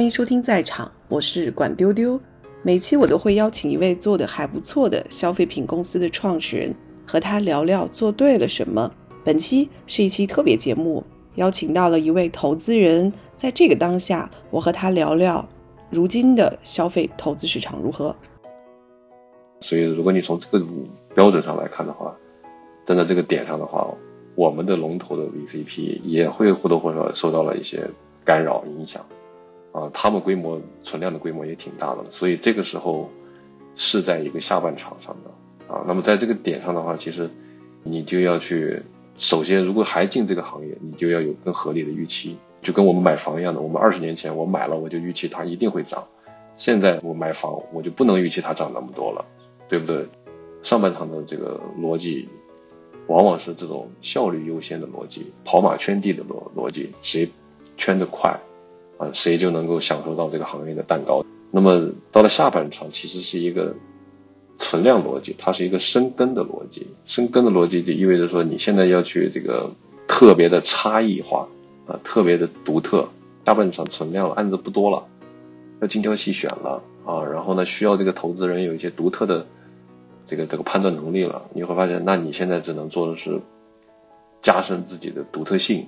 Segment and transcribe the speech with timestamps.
[0.00, 2.18] 欢迎收听在场，我是管丢丢。
[2.62, 6.74] 每期我都会邀请一位做的还不错的消费品公司的创始人，
[7.06, 8.90] 和他聊聊做对了什么。
[9.22, 11.04] 本期是一期特别节目，
[11.34, 15.46] 邀请到了一位投资人，在这个当下，我和他聊聊
[15.90, 18.16] 如今的消费投资市场如何。
[19.60, 20.64] 所以，如果你从这个
[21.14, 22.16] 标准上来看的话，
[22.86, 23.86] 站在这个点上的话，
[24.34, 27.86] 我们的龙头的 VCP 也会或多或少受到了一些
[28.24, 29.04] 干扰影响。
[29.72, 33.10] 啊，他们规模存量的规模也挺大的，所以这个时候
[33.76, 35.84] 是在一个下半场上的啊。
[35.86, 37.30] 那么在这个点上的话，其实
[37.82, 38.82] 你就要去，
[39.16, 43.60] 首先如果还进这个行业，你就要有更合理的预期，就跟我们买房一样的。
[43.60, 46.08] 我们二十年前我买了，我就预期它一定会涨，
[46.56, 49.24] 现在我买房我就不能预期它涨那么多了，
[49.68, 50.08] 对不对？
[50.62, 52.28] 上半场的这个逻辑
[53.06, 57.30] 往往是这种效率优先的逻辑，跑马圈地的逻逻辑，谁
[57.76, 58.38] 圈得快。
[59.00, 61.24] 啊，谁就能够享受到这个行业的蛋糕。
[61.50, 63.74] 那么到了下半场，其实是一个
[64.58, 66.88] 存量逻辑，它是一个深耕的逻辑。
[67.06, 69.72] 深耕的逻辑就意味着说，你现在要去这个
[70.06, 71.48] 特别的差异化
[71.86, 73.08] 啊，特别的独特。
[73.46, 75.06] 下半场存量案子不多了，
[75.80, 77.24] 要精挑细选了啊。
[77.24, 79.46] 然后呢，需要这个投资人有一些独特的
[80.26, 81.42] 这个这个判断能力了。
[81.54, 83.40] 你会发现，那你现在只能做的是
[84.42, 85.86] 加深自己的独特性。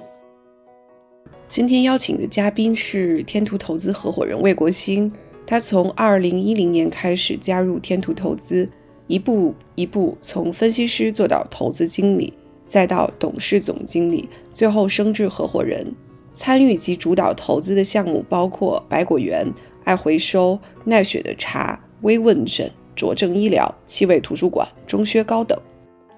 [1.48, 5.12] 今天邀请的嘉宾是天图投资合伙人魏国兴，
[5.46, 8.68] 他从二零一零年开始加入天图投资，
[9.06, 12.32] 一步一步从分析师做到投资经理，
[12.66, 15.94] 再到董事总经理，最后升至合伙人。
[16.30, 19.46] 参与及主导投资的项目包括百果园、
[19.84, 25.60] 爱回收、奈雪的茶、微问诊、卓正医疗、气味图书馆、中靴高等。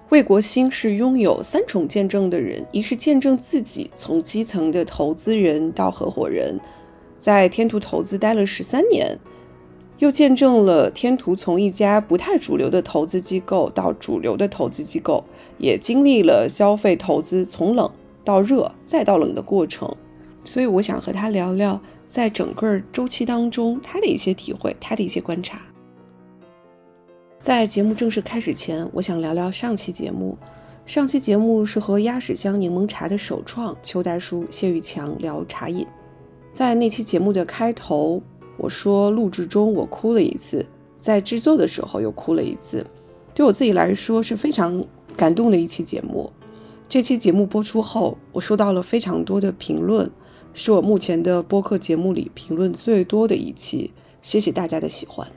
[0.09, 6.59] 魏国兴是拥有三重见证的人：一是见证自己从基层的投资人到合伙人，
[7.17, 9.17] 在天图投资待了十三年；
[9.97, 15.23] 又见证了天图从一家不太主流的投资机构到主流的投资机构，
[15.57, 17.91] 也经历了消费投资从冷
[18.23, 19.93] 到热再到冷的过程。
[20.43, 25.59] 所以，我想和他聊聊在整个周期当中他的一些体会，他的一些观察。
[27.45, 30.35] 在节目正式开始前，我想聊聊上期节目。
[30.83, 35.85] 上期节目是和鸭屎香柠檬茶的首创邱大叔谢玉强聊茶饮。
[36.51, 38.19] 在那期节目的开头，
[38.57, 40.65] 我说录制中我哭了一次，
[40.97, 42.83] 在制作的时候又哭了一次。
[43.35, 44.83] 对我自己来说是非常
[45.15, 46.33] 感动的一期节目。
[46.89, 50.09] 这期节目播出后，我收到了非常多的评论，
[50.55, 53.93] 是我目前的播客节目里评论最多的一期。
[54.23, 55.27] 谢谢大家的喜欢。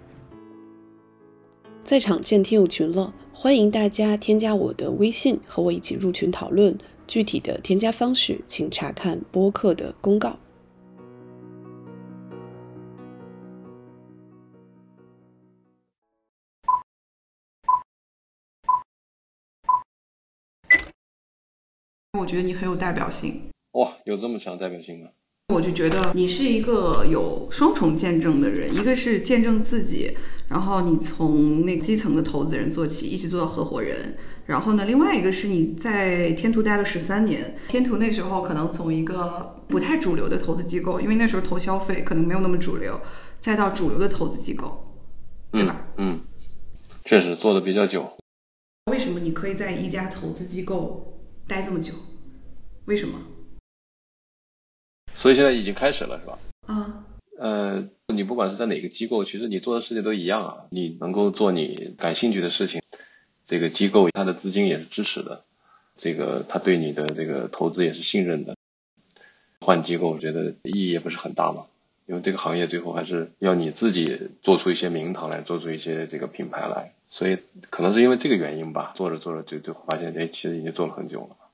[1.88, 6.78] 在场见听友群了，欢迎大家添加我的微信，和我一起入群讨论。
[7.06, 10.38] 具体的添加方式，请查看播客的公告。
[22.18, 23.48] 我觉得你很有代表性。
[23.72, 25.08] 哇，有这么强代表性吗？
[25.54, 30.14] 我就觉得你是一个有双重见证的人，一个是见证自己，
[30.48, 34.14] 然后你从那基层的投资人做起，一直做到合伙人。
[34.44, 43.00] 然后呢，另外一个是你在天图待了十三年，天图那时候可能从一个不太主流的投资机构，因为那时候投消费可能没有那么主流，
[43.40, 44.84] 再到主流的投资机构，
[45.50, 45.86] 对吧？
[45.96, 46.20] 嗯，
[47.06, 48.06] 确实做的比较久。
[48.92, 51.94] 为什么你可以在一家投资机构待这么久？
[52.84, 53.18] 为什么？
[55.18, 56.38] 所以现在已经开始了，是吧？
[56.68, 57.02] 嗯，
[57.38, 60.66] 呃，你不管是在哪个机构，其实你做的事情都一样啊。
[60.70, 62.80] 你能够做你感兴趣的事情，
[63.44, 65.42] 这个机构它的资金也是支持的，
[65.96, 68.54] 这个他对你的这个投资也是信任的。
[69.60, 71.66] 换机构，我觉得意义也不是很大嘛，
[72.06, 76.94] 因为这个行业最后还是要你自己做出一些名堂来，做出一些这个品牌来。
[77.10, 77.38] 所以
[77.70, 81.47] 可能是因为这个原因吧，做着做着就就发现，哎，其实已经做了很久了。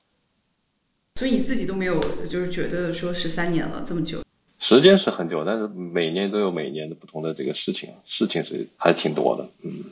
[1.17, 1.97] 所以你自己都没有，
[2.29, 4.21] 就是觉得说十三年了这么久，
[4.59, 9.85] 时间是很久，但是每年都有每年的不同的这个事情，事情是还挺多的，嗯。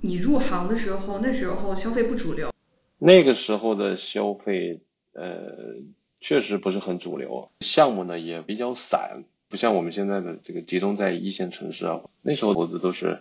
[0.00, 2.50] 你入行的时候，那时候消费不主流，
[2.98, 4.80] 那个时候的消费，
[5.12, 5.76] 呃，
[6.18, 12.00] 确实不是很主流，项目呢也比较散，不像我们现在的这个集中在一线城市啊。
[12.22, 13.20] 那时候投资都是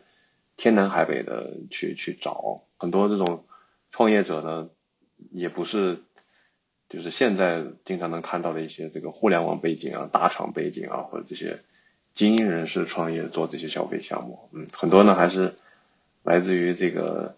[0.55, 3.43] 天南海北的去去找，很多这种
[3.91, 4.69] 创业者呢，
[5.29, 5.99] 也不是。
[6.91, 11.61] 就是现在经常能看到的一些这个互联网背景啊、大厂背景啊，或者这些
[12.13, 15.55] 精英人士创业做这些消费项目，嗯，很多呢还是
[16.23, 17.37] 来自于这个，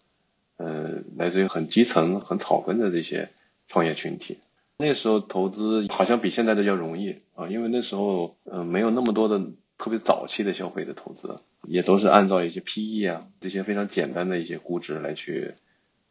[0.57, 3.29] 呃，来自于很基层、很草根的这些
[3.67, 4.39] 创业群体。
[4.77, 9.39] 那时候投资好像比现在的要容易啊，因为那时候呃没有那么多的
[9.77, 15.53] 特别早期的消费的投资，也都是按照一些 PE 啊这些非常简单的一些估值来去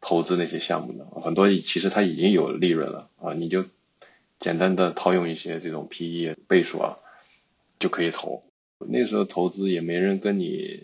[0.05, 3.63] 投资那些项目的，很多其实它已经有利润了啊，你就
[4.39, 6.97] 简单的套用一些这种 PE 倍数啊
[7.79, 8.43] 就可以投。
[8.85, 10.83] 那时候投资也没人跟你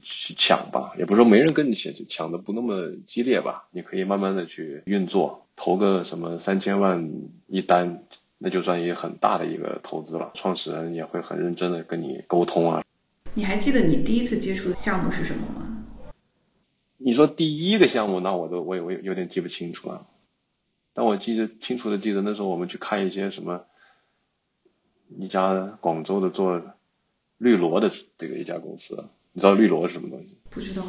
[0.00, 5.46] 去抢吧，也不是说没人跟你抢，抢的不那么激烈吧，你可以慢慢的去运作。
[5.56, 7.10] 投个什么三千万
[7.46, 8.04] 一单，
[8.38, 10.30] 那就算一个很大的一个投资了。
[10.34, 12.84] 创始人也会很认真的跟你沟通啊。
[13.34, 15.61] 你还记得你第一次接触的项目是什么吗？
[17.04, 20.06] 你说第一个项目，那我都我也我有点记不清楚了。
[20.94, 23.64] 但我记得清楚的记得那时候我们去看一些什么，
[25.18, 26.62] 一家广州的做
[27.38, 30.38] 绿萝的这个一家公司，你知道绿萝是什么东西？
[30.50, 30.84] 不知道。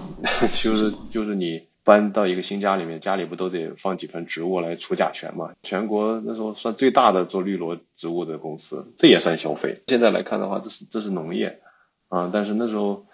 [0.62, 1.68] 就是就是你。
[1.86, 5.54] 搬到一个新家里面，家里不都得放几盆植物来除甲醛嘛？
[5.63, 9.81] 全国那时候算最大的做绿萝植物的公司，这也算消费。
[9.88, 11.60] 现在来看的话，这是这是农业
[12.07, 13.06] 啊，但是那时候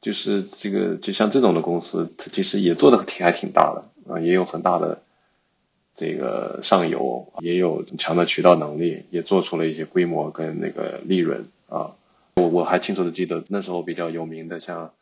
[0.00, 5.02] 就是这个就像这种的公司，它其实也做的挺还挺大的啊，也有很大的
[5.94, 11.96] 这个上游，也有很强的渠道能力，也做出了一些规模跟那个利润啊。
[12.36, 14.92] 我我还清楚的记得那时候比较有名的像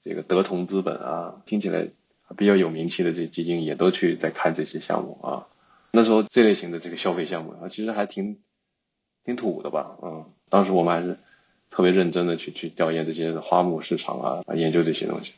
[0.00, 1.88] 这个德同资本啊，听起来。
[2.36, 5.46] 比较有名气的这些基金也都去在看这些项目啊。
[5.92, 8.38] 那时候这类型的这个消费项目啊，其实还挺
[9.24, 9.96] 挺土的吧？
[10.02, 11.20] 嗯，当时我们还是
[11.76, 15.34] 特别认真的去去调研这些花木市场啊，研究这些东西。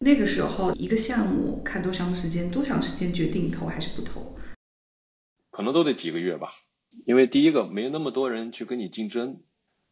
[0.00, 2.50] 那个时候一个项目看多长时间？
[2.50, 4.34] 多长时间决定投还是不投？
[5.52, 6.54] 可能都得几个月吧。
[7.04, 9.36] 因为第一个没有那么多人去跟你竞争，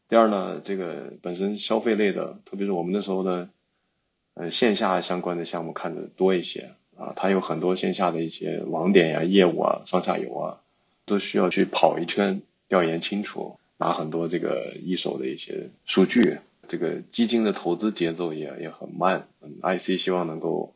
[0.09, 3.51] 第二呢，这个本身消费类的，特别是我们那时候的。
[4.35, 10.61] 呃，线下相关的项目看的多一些啊，它有很多线下的一些网点呀、业务啊、上下游啊，
[11.07, 16.39] 都需要去跑一圈，调研清楚，拿很多这个一手的一些数据。
[16.67, 19.29] 这个基金的投资节奏也也很慢。
[19.43, 20.73] 嗯，IC 希望能够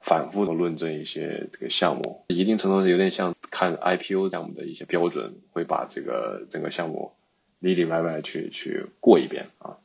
[0.00, 7.12] 反复的论证一些这个项目，一定程度上有点像看 IPO 项目的一些标准，会把这个整个项目
[7.58, 9.76] 里里外外去去过一遍啊。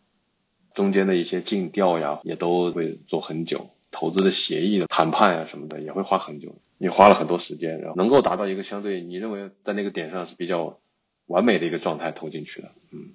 [0.73, 10.79] 中间的一些尽调呀，也都会做很久，投资的协议的谈判呀什么的也会花很久，你花了很多时间，然后能够达到一个相对你认为在那个点上是比较
[11.28, 13.14] 完美的一个状态投进去的，嗯，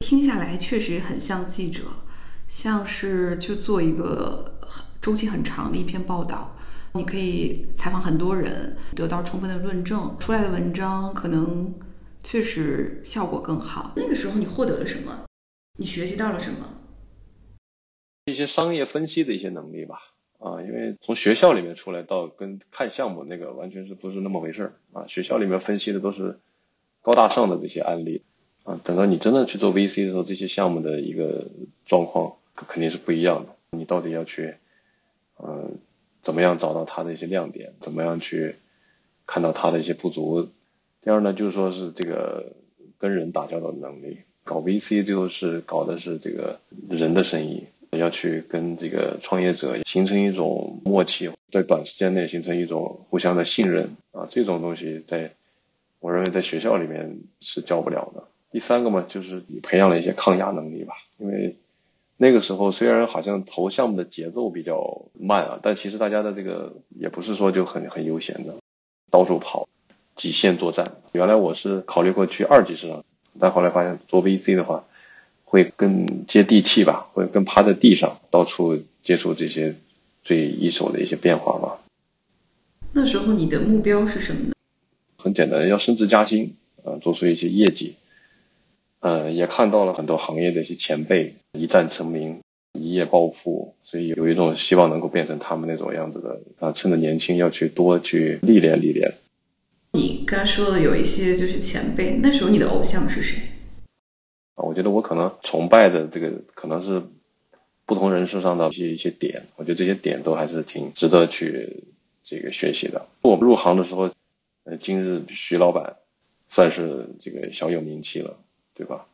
[0.00, 1.82] 听下来确实很像记者，
[2.48, 4.60] 像是去做一个
[5.00, 6.56] 周期很长的一篇报道，
[6.92, 11.74] 你可以采访很多人，得到充分的论证，出来的文章可能
[12.22, 13.92] 确实效果更好。
[13.96, 15.24] 那个时候你获得了什么？
[15.78, 16.76] 你学习到了什么？
[18.26, 19.98] 一些商业分析的一些能力吧，
[20.38, 25.06] 啊，因为从学校里面出来到跟看项目那个完全是不是那么回事儿啊？
[25.08, 26.38] 学校里面分析的都是
[27.02, 28.22] 高大上的这些案例，
[28.64, 31.48] 啊，等到你真的去做 VC 的时候，这些项目的一个
[31.86, 33.54] 状况肯定是不一样的。
[33.70, 34.54] 你到底要去，
[35.36, 35.70] 呃，
[36.22, 37.72] 怎么样找到它的一些亮点？
[37.80, 38.56] 怎么样去
[39.26, 40.48] 看到它的一些不足？
[41.02, 42.52] 第二呢，就是说是这个
[42.98, 44.18] 跟人打交道的能力。
[44.44, 47.66] 搞 VC 最后是搞的是这个人的生意。
[47.90, 55.32] 要去跟这个创业者形成一种默契，在短时间内形成一种互相的信任啊，这种东西在
[56.00, 58.24] 我认为在学校里面是教不了的。
[58.50, 61.56] 第三个嘛，就是你培养了一些抗压能力吧，因为
[62.16, 68.56] 那个时候虽然好像投项目的节奏比较慢啊，但其实大家的这个也不是说就很很悠闲的，
[69.10, 69.68] 到处跑，
[70.16, 70.96] 极限作战。
[71.12, 73.04] 原来我是考虑过去二级市场，
[73.38, 74.84] 但后来发现做 VC 的话。
[75.42, 79.74] 会更接地气吧，会更趴在地上，到处接触这些
[80.22, 81.80] 最一手的一些变化吧。
[82.92, 84.52] 那时候你的目标是什么呢？
[85.22, 87.94] 很简单，要升职加薪，啊，做出一些业绩。
[89.00, 92.40] 呃，也看到了很多行业的一些前辈一战成名，
[92.72, 99.14] 一夜暴富，所以有一种希望能够变成他们那种样子的啊，趁着年轻要去多去历练历练。
[99.92, 103.40] 你刚才说的有一些就是前辈，那时候你的偶像是谁？
[104.54, 107.02] 啊我觉得我可能崇拜的这个可能是
[107.86, 111.84] 不同人士上的一些一些点，我觉得这些点都还是挺值得去
[112.22, 113.06] 这个学习的。
[113.22, 114.10] 我们入行的时候，
[114.70, 115.96] 呃，今日徐老板
[116.48, 118.36] 算是这个小有名气了，
[118.74, 119.06] 对吧？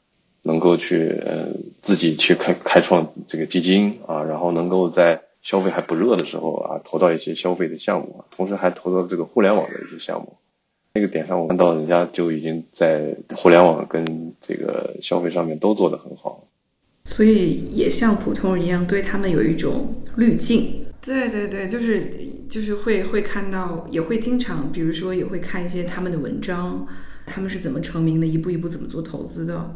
[0.43, 1.49] 能够去呃
[1.81, 10.37] 自己去开开创这个基金啊，然后能够在消费还不热的时候啊，投到一些消费的项目，同时还投到这个互联网的一些项目。
[10.93, 16.47] 那个点上，我看到人家就已经在互联网跟这个消费上面都做得很好，
[17.05, 20.86] 所以也像普通人一样，对他们有一种滤镜。
[21.07, 22.03] 对对对，就是
[22.51, 26.85] 就是会会看到，也会经常，比如说也会看一些他们的文章，
[27.25, 29.73] 他们是怎么成名的，一步一步怎么做投资的。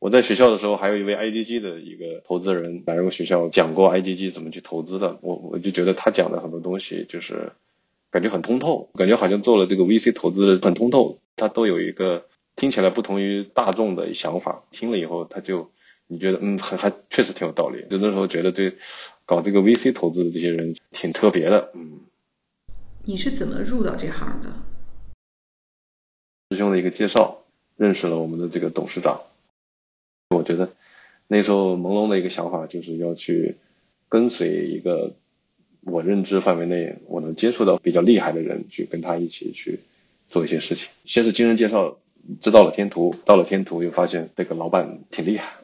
[0.00, 5.18] 我在学校的时候，还有一位 IDG 的一个投资人来我学校讲过 IDG 怎么去投资的。
[5.22, 7.52] 我我就觉得他讲的很多东西就是
[8.10, 11.18] 感觉很通透，感觉好像做了这个 VC 投资很通透。
[11.36, 15.70] 他都有一个听起来不同于大众的想法，听了以后他就
[16.06, 17.86] 你觉得嗯还还确实挺有道理。
[17.90, 18.76] 就那时候觉得对
[19.28, 21.70] 搞这个 VC 投资的这些人挺特别的。
[21.74, 22.00] 嗯，
[23.04, 24.50] 你是怎么入到这行的？
[26.50, 27.42] 师兄的一个介绍，
[27.76, 29.20] 认识了我们的这个董事长。
[30.34, 30.72] 我觉得
[31.26, 33.56] 那时候朦胧的一个想法就是要去
[34.08, 35.14] 跟随一个
[35.82, 39.80] 我认知范围内我能接触到比较厉害的人，去跟他一起去
[40.30, 40.88] 做一些事情。
[41.04, 41.98] 先是经人介绍
[42.40, 45.57] 知道了天图，到了天图又发现这个老板挺厉害。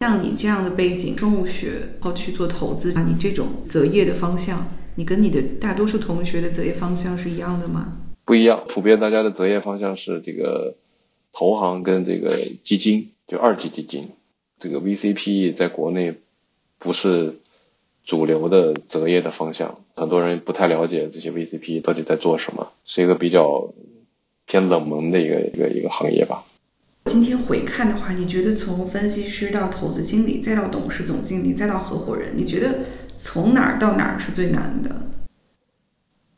[0.00, 7.96] 像你这样的背景，生物学，然后去做投资，你这种择业的方向，你跟你的大多数同学的择业方向是一样的吗？
[8.24, 10.76] 不一样，普遍大家的择业方向是这个
[11.32, 13.12] 投行跟这个基金。
[13.26, 14.10] 就二级基金，
[14.60, 16.14] 这个 VCPE 在国内
[16.78, 17.40] 不是
[18.04, 23.72] 主流的择业的方向，很多人不太了解这些 VCPE 到底在做什么，是一个比较
[24.46, 26.44] 偏冷门的一个一个一个行业吧。
[27.06, 32.80] 今天回看的话，你觉得从分析师到投资经理，再到董事总经理，再到合伙人，你觉得
[33.16, 34.90] 从哪儿到哪儿是最难的？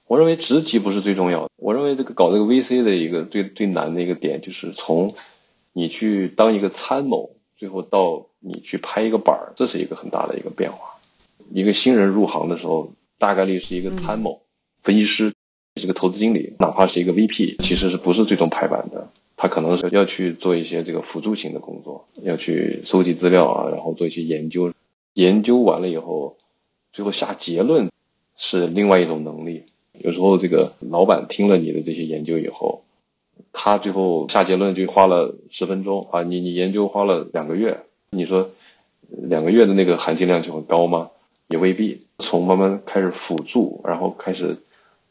[0.07, 5.15] 我认为职级不是最重要的，我认为这个搞这个 VC 的一个最最难的一个点就是从。
[5.75, 10.97] 你去当一个参谋，最后到你去拍一个板儿，这是一个很大的一个变化。
[11.53, 14.41] 一个新人入行的时候，大概率是一个参谋、
[14.83, 15.33] 分析师，
[15.77, 19.09] 是个投资经理，哪怕是一个 VP，其实是不是最终拍板的？
[19.39, 24.75] 他可能是要去做一些这个辅助型的工作，要去收集资料啊，然后做一些研究。
[25.15, 26.37] 研究完了以后，
[26.93, 27.91] 最后下结论
[28.37, 29.63] 是另外一种能力。
[29.93, 32.83] 有时候这个老板听了你的这些研究以后。
[33.53, 36.23] 他最后下结论就花了十分钟啊！
[36.25, 37.81] 你你研究花了两个月，
[38.11, 38.51] 你说
[39.09, 41.11] 两个月的那个含金量就很高吗？
[41.47, 42.03] 也未必。
[42.19, 44.59] 从慢慢开始辅助，然后开始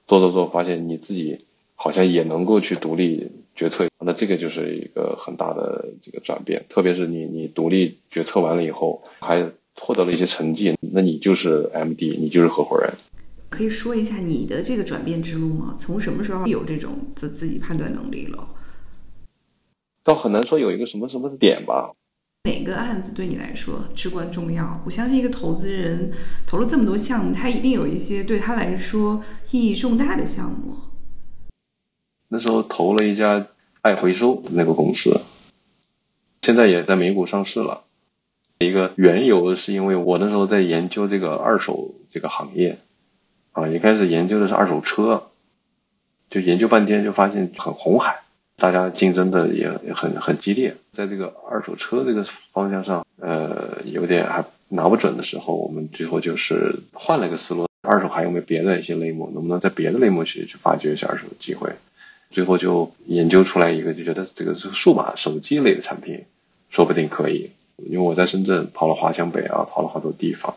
[0.07, 6.63] 做做做，发现你自己好像也能够去独立决策，那这个就是一个很大的这个转变。
[6.69, 12.93] 特别是你你独立决策完了以后，还获得了一些成绩，那你就是 MD，你就是合伙人。
[13.49, 15.75] 可以说一下你的这个转变之路吗？
[15.77, 18.47] 从什么时候有这种自自己判断能力了？
[20.03, 21.91] 倒很难说有一个什么什么的点吧。
[22.43, 24.81] 哪个案子对你来说至关重要？
[24.85, 26.11] 我相信一个投资人
[26.45, 30.75] 投了这么多项目，他一定有一些对他来说意义重大的项目。
[32.27, 33.47] 那时候投了一家
[33.81, 35.21] 爱回收那个公司，
[36.41, 37.83] 现在也在美股上市了。
[38.59, 42.79] 一个缘由是因为我那时候在研究这个二手这个行业。
[43.51, 45.23] 啊，一开始研究的是二手车，
[46.29, 48.19] 就研究半天就发现很红海，
[48.55, 61.71] 大家竞争的也很很激烈，在这个二手车这个方向上，呃，有点还拿不准的时候，我们最后就是换了个思路，二手还有没有别的一些类目，能不能在别的类目去去发掘一下二手的机会？
[62.29, 66.25] 最后就研究出来一个，就觉得这个是数码手机类的产品，
[66.69, 70.55] 说不定可以，因为我在深圳跑了华强北啊，跑了好多地方。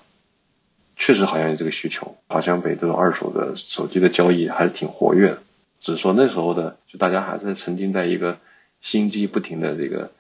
[0.97, 5.39] 确实好像有这个需求，华强北这种二手的手机的交易还是挺活跃的。
[5.81, 8.39] 只是说那时候的，就大家还是沉浸在一个
[8.83, 10.11] 新机不停的这个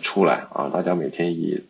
[0.00, 1.64] 出来啊，大家每天以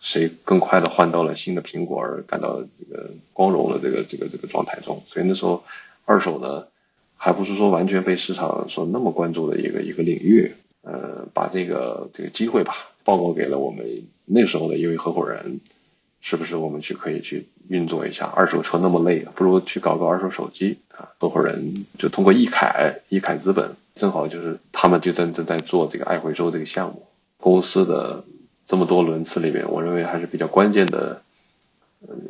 [0.00, 5.02] 谁更快的换到了新的苹果而感到这个光荣的这个这个这个状态中。
[5.06, 5.62] 所以那时候
[6.06, 6.70] 二手的，
[7.22, 10.54] 还不是说完全被市场所那么关注的一个一个领域。
[10.82, 12.74] 呃，把这个这个机会吧
[13.04, 13.84] 报告给了我们
[14.24, 15.60] 那时候的一位合伙人。
[16.22, 18.26] 是不是我们去可以去运作一下？
[18.26, 21.08] 二手车那么累，不如去搞个二手手机啊！
[21.18, 27.06] 合伙人就通过易凯，易凯资本正好就是他们就正正在做这个爱回收这个项目。
[27.38, 28.24] 公司的
[28.66, 31.22] 这么多轮次里面，我认为还是比较关键的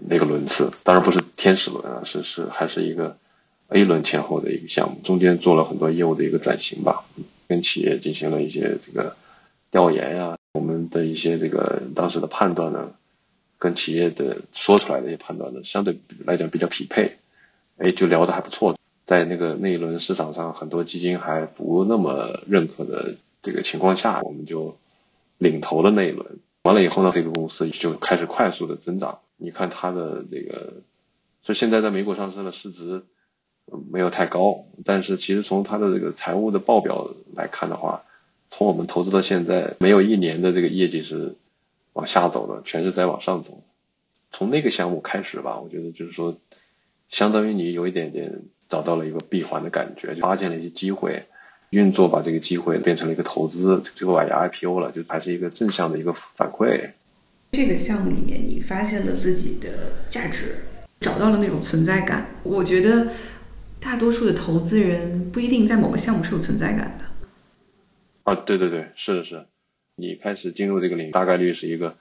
[0.09, 3.17] 那个轮次，当然不是天使轮啊，是是还是一个
[3.71, 7.05] A 轮前后的一个项目，中间做了很多业务的一个转型吧，
[7.49, 9.17] 跟企业进行了一些这个
[9.71, 12.93] 调研呀，我们的一些这个当时的判断呢。
[13.63, 17.19] 跟企业的说出来的一些判断呢，相对来讲比较匹配，
[17.77, 18.79] 哎，就聊得还不错。
[19.05, 24.79] 在那个那一轮市场上，很多基金还不那么认可的这个情况下，我们就
[25.37, 26.39] 领头了那一轮。
[26.63, 29.19] 完了以后呢，这个公司就开始快速的增长。
[29.37, 30.73] 你看它的这个，
[31.43, 33.03] 所以现在在美股上市的市值
[33.91, 38.03] 没有太高，但是其实从它的这个财务的报表来看的话，
[38.51, 41.37] 从我们投资到现在，没有一年的这个业绩是。
[41.93, 43.65] 往下走的全是在往上走，
[44.31, 46.39] 从那个项目开始吧，我觉得就是说，
[47.09, 51.25] 相当于你有一点点找到了一个闭环的感觉，就发现了一些机会，
[51.71, 56.91] 运作把这个机会变成了一个投资，最后也 IPO 了，就还是一个正向的一个反馈。
[57.51, 59.69] 这个项目里面，你发现了自己的
[60.09, 60.55] 价值，
[61.01, 62.25] 找到了那种存在感。
[62.45, 63.09] 我觉得
[63.81, 67.05] 大多数的投资人不一定在某个项目是有存在感的。
[68.25, 69.47] 啊，对对对，是的是，
[69.97, 71.97] 你开始进入这个领域，大概率是一个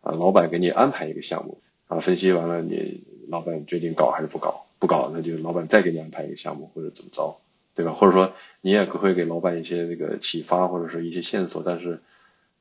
[0.00, 7.38] 啊，老板给你安排一个项目啊，分析完了，你老板决定搞还是不搞，不搞那就老板再给你安排一个项目或者怎么着，
[7.74, 7.92] 对吧？
[7.92, 8.32] 或者说
[8.62, 12.00] 你也会给老板一些这个启发或者是一些线索，但是。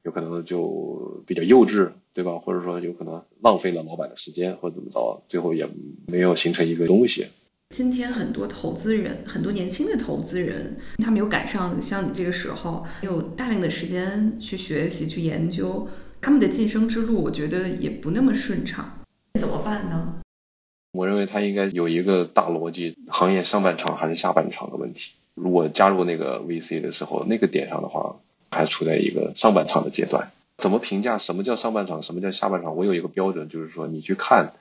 [0.03, 2.37] 有可能就比较幼稚，对吧？
[2.37, 5.67] 或者说有可能浪费了老板的时间，或者怎么着，最后也
[6.05, 7.27] 没有形成一个东西。
[7.69, 15.87] 今天很多投资人，很多年轻的投资人，他没有赶上像你这个时候，有大量的时间去学习、去研究，
[16.21, 18.99] 他们的晋升之路，我觉得也不那么顺畅。
[19.39, 20.15] 怎么办呢？
[20.93, 25.11] 我认为他应该有一个大逻辑：行业上半场还是下半场的问题。
[25.35, 28.17] 如果加入那个 VC 的时候，那个点上的话。
[28.49, 32.77] 还处在一个上半场的阶段，怎么评价什么叫上半场，什么叫下半场？
[32.77, 34.53] 我有一个标准，就是说你去看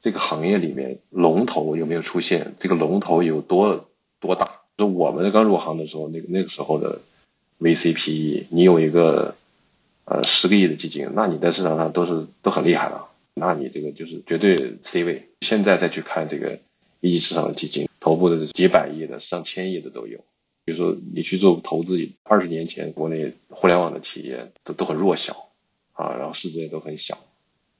[0.00, 3.88] 这个行业里面龙头有没有出现，这个龙头有多
[4.20, 4.60] 多大。
[4.76, 7.00] 就我们刚入行的时候，那个那个时候的
[7.60, 9.34] VCPE，你有一个
[10.04, 15.28] 呃十个亿的基金，那你在市场上都是都很厉害了，那你这个就是绝对 C 位。
[15.40, 16.58] 现在再去看这个
[17.00, 20.20] 一级市场的基金，头部的几百亿的、上千亿的都有。
[20.66, 25.48] 比如说，你去做投资，二十年前国内互联网的企业都都很弱小，
[25.92, 27.18] 啊，然后市值也都很小。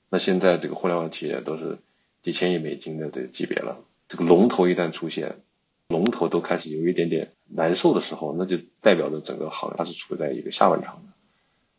[0.09, 1.79] 那现在这个互联网企业都是
[2.27, 3.85] 几千亿美金的这级别了。
[4.09, 5.37] 这个龙头一旦出现，
[5.87, 11.13] 龙头都开始有一点点难受的时候，那就代表着整个行业它是处在一个下半场的。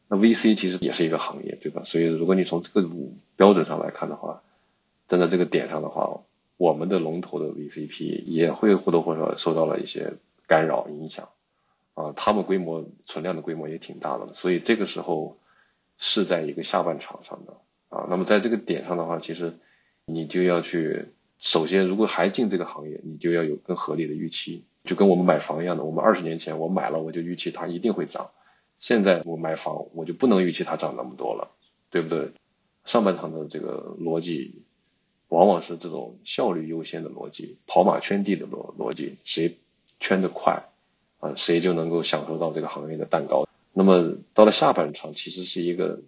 [0.08, 1.82] 那 VC 其实也是一个行业，对吧？
[1.84, 2.88] 所以如果你从这个
[3.36, 4.42] 标准上来看的话，
[5.10, 6.22] 站在这个点上的话，
[6.56, 10.14] 我们的龙头的 VCP 也会或多或少受到了一些。
[10.48, 11.28] 干扰影响，
[11.94, 15.38] 啊，他们规模存量的规模也挺大的，所以这个时候
[15.98, 17.58] 是在一个下半场上的
[17.90, 18.08] 啊。
[18.10, 19.58] 那么在这个点上的话，其实
[20.08, 25.84] 你就要去，首先如果还进这个行业，你就要有更合理的预期，就跟我们买房一样的。
[25.84, 28.32] 我们二十年前我买了，我就预期它一定会涨，
[28.80, 31.52] 现在我买房我就不能预期它涨那么多了，
[31.92, 32.32] 对不对？
[32.86, 34.64] 上半场的这个逻辑
[35.28, 39.58] 往往是这种效率优先的逻辑，跑马圈地的逻逻辑，谁？
[40.00, 40.70] 圈得快，
[41.20, 43.48] 啊，谁就能够享受到这个行业的蛋糕。
[43.74, 46.02] 那么到了下半场，其实是一个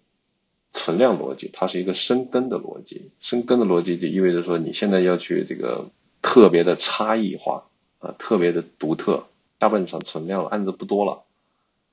[0.73, 3.11] 存量逻辑，它是一个深耕的逻辑。
[3.19, 5.89] 深耕的逻辑就意味着说，你现在要去这个
[6.21, 7.65] 特别的差异化，
[7.99, 9.25] 啊，特别的独特。
[9.59, 11.23] 下半场存量案子不多了，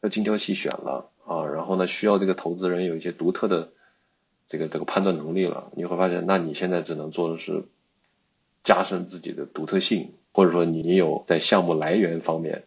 [0.01, 3.71] 要精挑细选了，啊，然后呢，需要这个投资人有一些独特的
[4.47, 5.73] 这个这个判断能力了。
[5.75, 7.65] 你会发现，那你现在只能做的是
[8.63, 10.13] 加深自己的独特性。
[10.33, 12.65] 或者说你有在项目来源方面，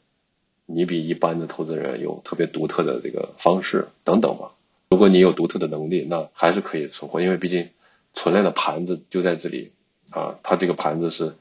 [0.66, 4.54] 你比一般的投资人有特别独特的这个方式等等吧。
[4.90, 7.70] 如果你有独特的能力，那还是可以存活，因为毕竟
[8.14, 9.72] 存量的盘子就在这里
[10.10, 11.36] 啊，它这个盘子是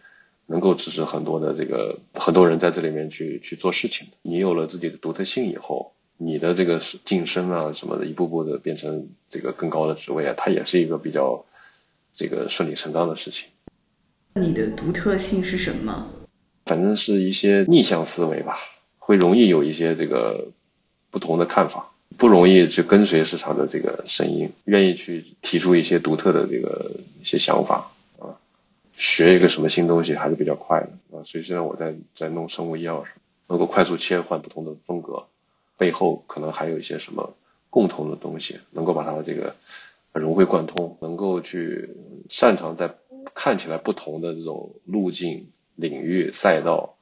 [0.45, 4.09] 能够支持很多的这个很多人在这里面去去做事情。
[4.21, 11.47] 你有了自己的独特性以后，你的这个晋升啊什么的，一步步的变成这个更高的职位啊，它也是一个比较
[12.15, 13.49] 这个顺理成章的事情。
[14.35, 16.11] 你的独特性是什么？
[16.67, 18.59] 反正是一些逆向思维吧，
[18.99, 20.49] 会容易有一些这个
[21.11, 28.37] 不同的看法，不容易去跟随市场的这个声音，愿意去提出一些独特的这个一些想法啊，
[28.93, 31.25] 学一个什么新东西还是比较快的啊。
[31.25, 33.05] 所以现在我在在弄生物医药，
[33.47, 35.25] 能够快速切换不同的风格，
[35.79, 37.35] 背后可能还有一些什么
[37.71, 39.55] 共同的东西，能够把它这个
[40.13, 41.97] 融会贯通，能够去
[42.29, 42.97] 擅长在
[43.35, 45.49] 看起来不同的这种路径。
[45.81, 46.97] 领域、赛道、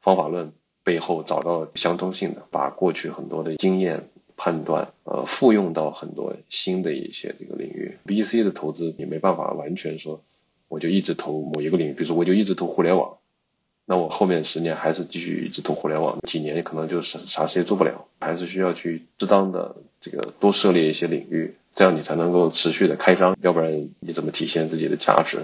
[0.00, 7.98] 方法论背后找到相通性的，把过去很多的经验判断，呃，复用到很多新的一些这个领域。
[8.04, 10.22] B、C 的投资你没办法完全说，
[10.68, 13.18] 我就一直投某一个领域，比如说我就一直投互联网，
[13.86, 25.38] 那我后面十年还是继续一直投互联网，几年可能就是啥事也做不了，还是需要去适当的这个多涉猎一些领域，这样你才能够持续的开张，要不然你怎么体现自己的价值？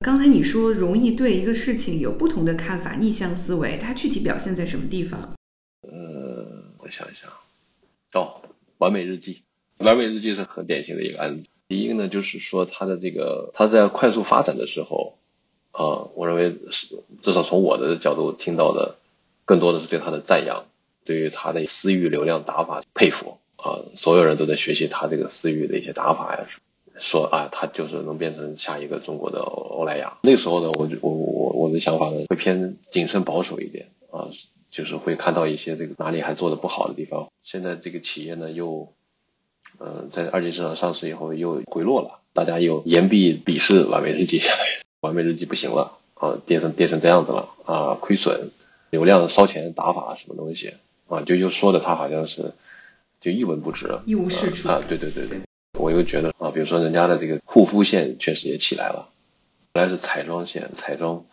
[0.00, 5.20] 刚才你说容易对一个事情有不同的看法，逆向思维，它具体表现在什么地方？
[5.82, 7.30] 呃，我想一想，
[8.14, 8.40] 哦，
[8.78, 9.42] 完美日记，
[9.78, 11.50] 完美日记是很典型的一个案子。
[11.68, 15.18] 第一个呢，就是说它的这个它在快速发展的时候，
[15.72, 18.96] 啊，我认为是至少从我的角度听到的，
[19.44, 20.66] 更多的是对它的赞扬，
[21.04, 26.46] 对于它的私域流量打法佩服啊，所有人都在学习它这个私域的一些打法呀。
[26.96, 30.18] 说啊，它就是能变成下一个中国的欧莱雅。
[30.22, 34.30] 那时候呢，我就我我我的想法呢会偏谨慎保守一点啊，
[34.74, 37.28] 就是会看到一些这个哪里还做的不好的地方。
[37.44, 38.92] 现在这个企业呢又，
[39.78, 44.40] 呃，在二级市场上市以后又回落了，大家又言必鄙视完美日记，
[45.00, 48.50] 完美日记不行了啊，跌成跌成这样子了啊，亏损，
[48.90, 50.74] 流量烧钱打法什么东西
[51.06, 52.52] 啊，就又说的他好像是
[53.20, 55.38] 就一文不值，一无是处啊，对对对对。
[55.78, 59.10] 我又觉得啊，比如说人家的这个护肤线确实也起来了，
[59.74, 61.26] 原来是彩妆线，彩妆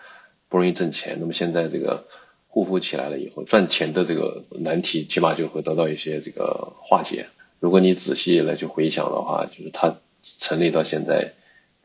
[0.47, 2.06] 不容易挣钱，那么现在这个
[2.52, 7.26] 护肤起来了以后，赚钱的这个难题起码就会得到一些这个化解。
[7.60, 11.34] 如果你仔细来去回想的话，就是它成立到现在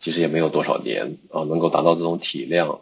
[0.00, 2.80] 其实也没有多少年啊，能够达到这种体量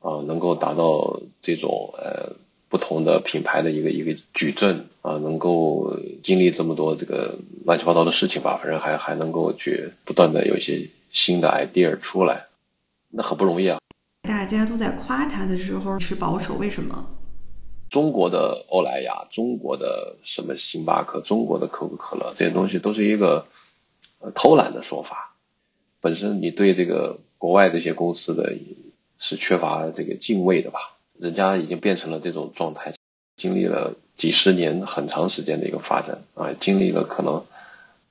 [0.00, 2.36] 啊，能够达到这种呃。
[2.72, 12.46] 不同的品牌的一个一个矩阵啊，能够经历这么多这个乱七八糟的事情吧，反正还还能够去不断的有一些新的 idea 出来，
[13.10, 13.78] 那很不容易啊。
[14.28, 17.10] 大家都在夸他的时候持保守，为什么？
[17.90, 23.46] 中国的欧莱雅、中国的什么星巴克、中国的可口可乐这些东西都是一个
[24.32, 25.34] 偷懒的说法，
[26.00, 28.54] 本身你对这个国外这些公司的
[29.18, 30.78] 是缺乏这个敬畏的吧？
[31.18, 32.94] 人家已经变成了这种状态，
[33.34, 37.44] 经历了几十年很长时间的一个发展啊，经历了可能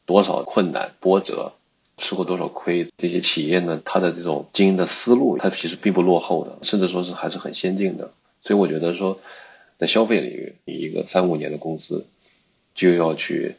[0.06, 1.54] 多少困难波折，
[2.01, 8.11] 吃过多少亏，这些企业呢，它的这种经营的思路，它其实并不落后的，甚至说是还是很先进的。
[8.41, 9.19] 所以我觉得说，
[9.77, 12.07] 在消费领域，你一个三五年的公司
[12.73, 13.55] 就要去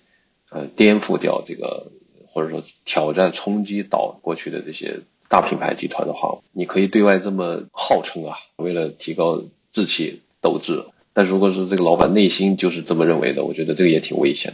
[0.50, 1.92] 呃颠覆掉这个，
[2.26, 5.00] 或者说挑战冲击倒过去的这些。
[5.28, 10.84] 大品牌集团的话，你可以对外这么号称啊，为了提高志气斗志。
[11.14, 14.52] 但如果是这个老板内心就是这么认为的，我觉得这个也挺危险。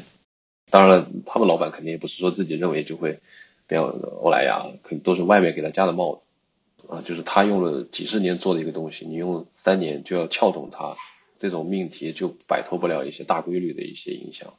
[0.71, 3.19] 当然了，他们老板肯定也不是说自己认为就会
[3.69, 6.25] 变欧莱雅，肯定都是外面给他加的帽子
[6.89, 7.03] 啊。
[7.03, 10.97] 就是他用了几十年做的一个东西，你用三年就要撬动它，
[11.39, 14.55] 这种命题就摆脱不了一些大规律的一些影响，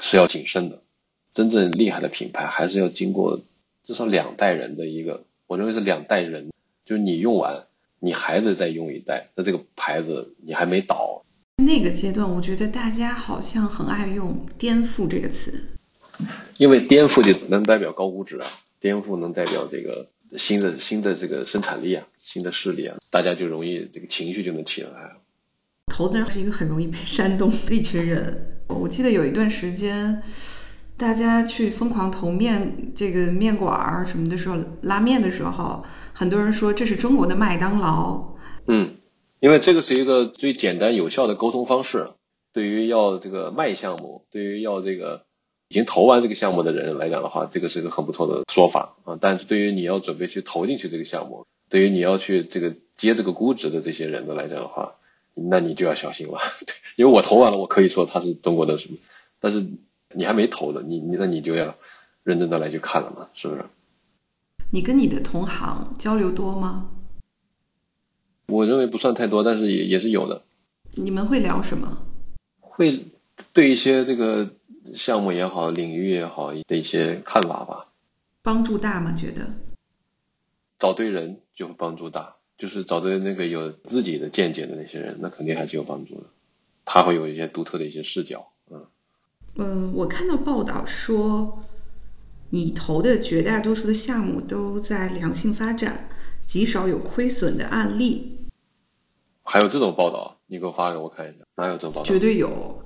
[0.00, 0.80] 是要谨慎的。
[1.34, 3.40] 真正厉害的品牌还是要经过
[3.84, 5.24] 至少两代人的一个。
[5.48, 6.50] 我认为是两代人，
[6.86, 7.66] 就是你用完，
[7.98, 11.22] 你孩子再用一代，那这个牌子你还没倒。
[11.62, 15.62] 那个阶段，我觉得大家好像很爱用“颠覆”这个词，
[16.62, 18.46] 因为颠覆就能代表高估值啊，
[18.78, 20.06] 颠覆能代表这个
[20.38, 25.16] 新的新的这个生产力啊，新的势力啊，大家就容易这个情绪就能起来。
[25.92, 28.62] 投资人是一个很容易被煽动的一群人。
[28.68, 30.22] 我记得有一段时间。
[30.96, 38.36] 大家去疯狂投面这个面馆儿什么的时候，拉面的时候，很多人说这是中国的麦当劳。
[38.68, 38.98] 嗯，
[39.40, 42.10] 因为这个是一个最简单有效的沟通方式。
[42.52, 45.24] 对于要这个卖项目，对于要这个
[45.72, 49.16] 已经投完这个项目的人来讲的话，这个是一个很不错的说法啊。
[49.18, 54.96] 但是对于你要准备去投进去这个项目，对于你要去这个接这个估值的这些人的来讲的话，
[55.32, 56.40] 那你就要小心了。
[56.96, 58.98] 因为我投完了，我可以说他是中国的什么，
[59.40, 59.66] 但是。
[60.14, 61.74] 你还没投呢，你你那你就要
[62.22, 63.64] 认真的来去看了嘛，是不是？
[64.70, 66.90] 你跟你的同行交流多吗？
[68.48, 70.42] 我认为不算太多，但是也也是有的。
[70.96, 71.96] 你们会聊什么？
[72.60, 73.06] 会
[73.52, 74.48] 对一些这个
[74.94, 77.88] 项目也好，领域也好的一些看法吧。
[78.42, 79.12] 帮助大吗？
[79.12, 79.48] 觉得？
[80.78, 86.26] 找对人就会帮助大，就是找对那个有自己的见解的那些人，那肯定还是有帮助的。
[86.84, 88.86] 他会有一些独特的一些视角，嗯。
[89.56, 91.60] 嗯，我看到报道说，
[92.50, 96.08] 你投的绝大多数的项目都在良性发展，
[96.44, 98.38] 极少有亏损的案例。
[99.44, 100.38] 还有这种报道？
[100.46, 102.04] 你给我发给我看一下，哪有这种报道？
[102.04, 102.82] 绝对有，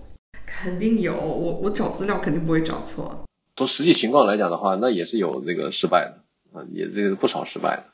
[0.46, 1.14] 肯定有。
[1.16, 3.24] 我我找资料肯定不会找错。
[3.56, 7.84] 从实际情况来讲的话，那也是有这个失败的啊，也这个不少失败的，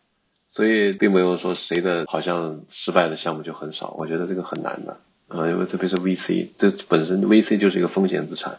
[0.48, 3.94] 所以并没有说谁的好像失败的项目就很少。
[3.98, 5.00] 我觉得这个很难的。
[5.28, 8.58] 啊，因为特别是 VC，这本身 VC 就是一个风险资产，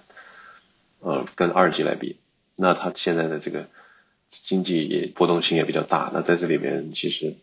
[1.01, 2.17] 呃，跟二级来比，
[2.55, 3.67] 那它现在的这个
[4.27, 7.35] 经济也波动性也比较大，那在这里边其实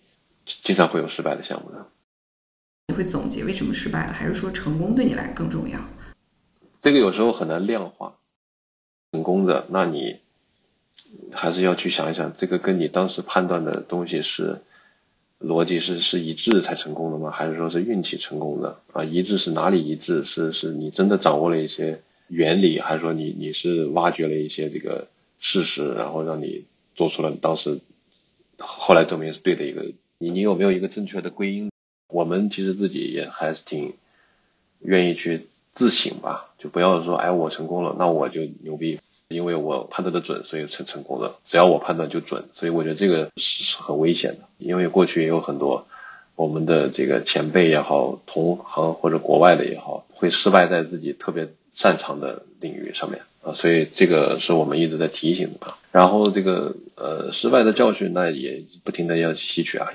[0.47, 1.87] 经常会有失败的项目的。
[2.89, 5.79] 你会总结为什么失败了，还是说成功对你来更重要？
[6.81, 8.17] 这个有时候很难量化。
[9.13, 10.19] 成功的，那你
[11.33, 14.61] 还是要去想一想，这个跟你当时判断的东西是。
[15.43, 17.31] 逻辑是是一致才成功的吗？
[17.31, 19.05] 还是说是运气成功的啊？
[19.05, 20.23] 一致是哪里一致？
[20.23, 27.81] 是是你真的掌握了一些原理，还是说你你是挖掘了一些这个事实，然后让你做出了当时
[28.59, 29.91] 后来证明是对的一个？
[30.19, 31.71] 你你有没有一个正确的归因？
[32.09, 33.95] 我们其实自己也还是挺
[34.81, 39.01] 愿意去自省吧，就不要说哎我成功了，那我就牛逼。
[39.33, 41.37] 因为我判断的准，所以成成功的。
[41.45, 44.49] 只要我判断就准，所以我觉得这个是很危险的。
[44.59, 45.87] 因为过去也有很多
[46.35, 53.53] 我们的这个前辈也好，同行或者国外的也好，会失败在自己特别擅长的领域上面啊。
[53.53, 55.75] 所以这个是我们一直在提醒的。
[55.93, 59.93] 然后这个呃失败的教训，那也不停的要吸取啊，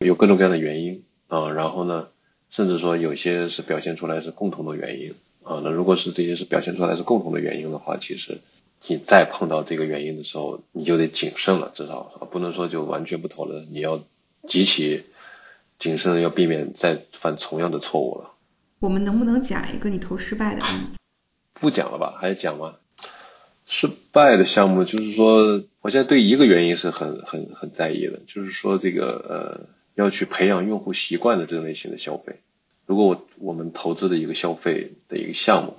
[0.00, 1.50] 有各种各样的原因啊。
[1.50, 2.08] 然后呢，
[2.50, 5.14] 甚至说有些是表现出来是共同的原因。
[5.42, 8.38] 啊，那如果是这些是表现出来是共同的原因的话，其实
[8.86, 14.04] 你再碰到这个原因的时候，你就得谨慎了，至少不能说就完全不投了，你要
[14.46, 15.04] 极其
[15.78, 18.32] 谨慎，要避免再犯同样的错误了。
[18.80, 20.98] 我们能不能讲一个你投失败的案子？
[21.54, 22.18] 不讲了吧？
[22.20, 22.74] 还讲吗？
[23.66, 29.66] 失败的项目就是说，我现在对一个原因是很很很在意的，就是说这个呃
[30.00, 32.40] 要去培养用户习惯的这种类型的消费。
[32.86, 35.76] 如果我我们投资的一个消费的一个项目，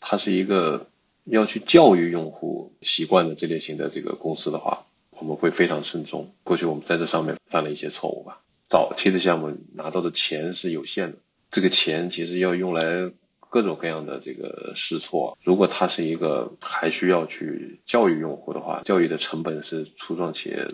[0.00, 0.88] 它是一个
[1.24, 6.34] 要去教育用户习惯的这类型的这个公司的话，我们会非常慎重。
[6.44, 8.42] 过去我们在这上面犯了一些错误吧。
[8.68, 11.18] 早期的项目拿到的钱是有限的，
[11.50, 15.38] 这个钱其实要用来各种各样的这个试错。
[15.42, 20.66] 如果它是一个还需要去教育用户的话，教育的成本是初创企业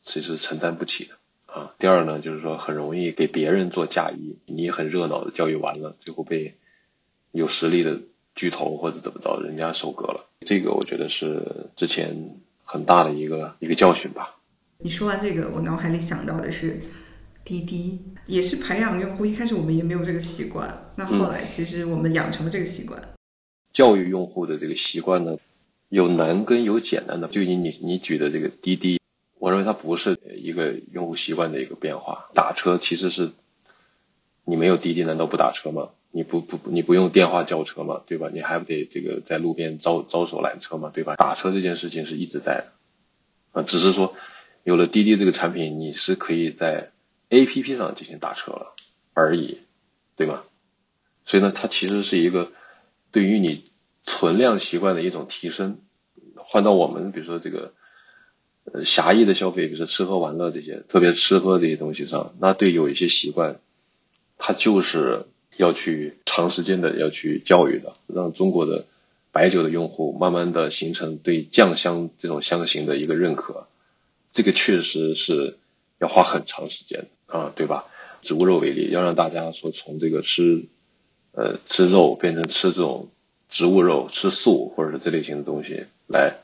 [0.00, 1.14] 其实承担不起的。
[1.54, 6.56] 啊，第二呢，就是说很容易给别人做嫁衣，你很热闹的教育完了，最后被
[7.30, 8.00] 有实力的
[8.34, 10.26] 巨头或者怎么着，人家收割了。
[10.40, 14.34] 这个我觉得是之前很大的一个一个教训吧。
[14.78, 16.80] 你说完这个，我脑海里想到的是
[17.44, 19.24] 滴滴，也是培养用户。
[19.24, 23.00] 一开始我们也没有这个习惯，那后来其实我们养成了这个习惯。
[23.72, 25.36] 教育用户的这个习惯呢，
[25.88, 27.28] 有难跟有简单的。
[27.28, 28.98] 就以你你举的这个滴滴。
[29.44, 32.30] 我认为它不是一个用户习惯的一个变化。
[32.32, 33.32] 打车其实是，
[34.46, 35.90] 你没有滴滴难道不打车吗？
[36.12, 38.00] 你不不你不用电话叫车吗？
[38.06, 38.30] 对吧？
[38.32, 40.90] 你还不得这个在路边招招手拦车吗？
[40.94, 41.16] 对吧？
[41.16, 44.14] 打车这件事情是一直在的，啊，只是说
[44.62, 46.92] 有了滴滴这个产品，你是可以在
[47.28, 48.74] A P P 上进行打车了
[49.12, 49.58] 而已，
[50.16, 50.42] 对吗？
[51.26, 52.50] 所以呢，它其实是一个
[53.12, 53.62] 对于你
[54.04, 55.82] 存量习惯的一种提升。
[56.34, 57.74] 换到我们比如说这个。
[58.72, 63.60] 呃，狭义的消费，比如说吃喝玩乐这些，特别吃喝这些东西上，那对有一些习惯，
[64.38, 65.26] 它就是
[65.58, 68.86] 要去长时间的要去教育的，让中国的
[69.32, 73.66] 白酒的用户慢慢的形成对酱香这种香型的一个认可，
[74.32, 75.58] 这个确实是
[75.98, 77.84] 要花很长时间啊，对吧？
[78.22, 80.64] 植物肉为例，要让大家说从这个吃，
[81.32, 83.10] 呃，吃肉变成吃这种
[83.50, 86.38] 植物肉，吃素或者是这类型的东西来。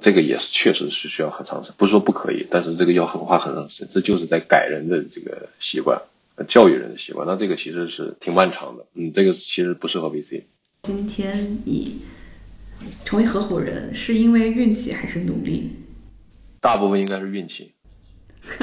[0.00, 6.00] 这个也是确实是需要很长时间，不是说不可以，但是这个要很花很长时间，这就是在改人的这个习惯，
[6.46, 10.42] 教育人的习惯，那这个其实是挺漫长的，嗯，这个其实不适合 VC。
[10.82, 12.02] 今天你
[13.04, 15.70] 成为合伙人是因为运气还是努力？
[16.60, 17.72] 大部分应该是运气。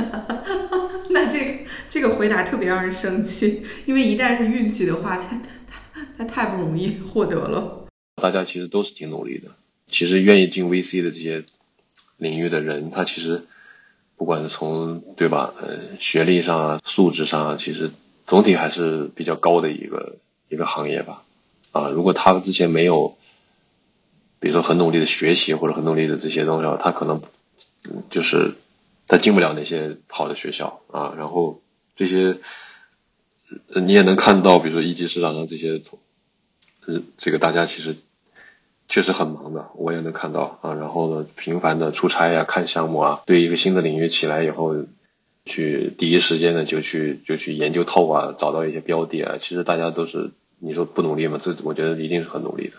[1.10, 7.88] 那这个这个回答特别让人生气，因为一旦是运气的话，他他他太不容易获得了。
[8.22, 9.50] 大家其实都是挺努力的。
[9.89, 11.45] 其实愿意进 VC 的这些
[12.17, 13.45] 领域的人，他其实
[14.17, 17.91] 不管是从对吧，呃，学历上啊，素质上啊，其实
[18.26, 20.17] 总体还是比较高的一个
[20.50, 21.24] 一个行业吧。
[21.71, 23.17] 啊，如果他之前没有，
[24.39, 27.21] 比如说很努力的学习或者很努力的这些东西，他可能
[28.10, 28.56] 就是
[29.08, 31.13] 他进不了那些好的学校啊。
[31.17, 31.62] 然后
[31.95, 32.39] 这些
[33.76, 35.82] 你也能看到，比如说一级市场上这些，
[37.17, 37.95] 这个大家其实。
[38.88, 40.74] 确实很忙的，我也能看到啊。
[40.76, 44.76] 然后呢，频繁的出差呀、看项目啊，对一个新的领域起来以后，
[45.45, 49.38] 去第一时间呢就去就去研究透啊，找到一些标的啊。
[49.39, 51.39] 其实大家都是你说不努力吗？
[51.41, 52.74] 这我觉得一定是很努力的。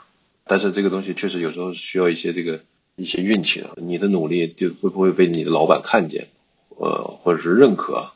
[0.46, 2.60] 但是这个东西确实有时候需要一些这个
[2.94, 3.70] 一些运气的。
[3.76, 6.28] 你的努力就会不会被你的老板看见，
[6.68, 8.10] 呃，或者是认可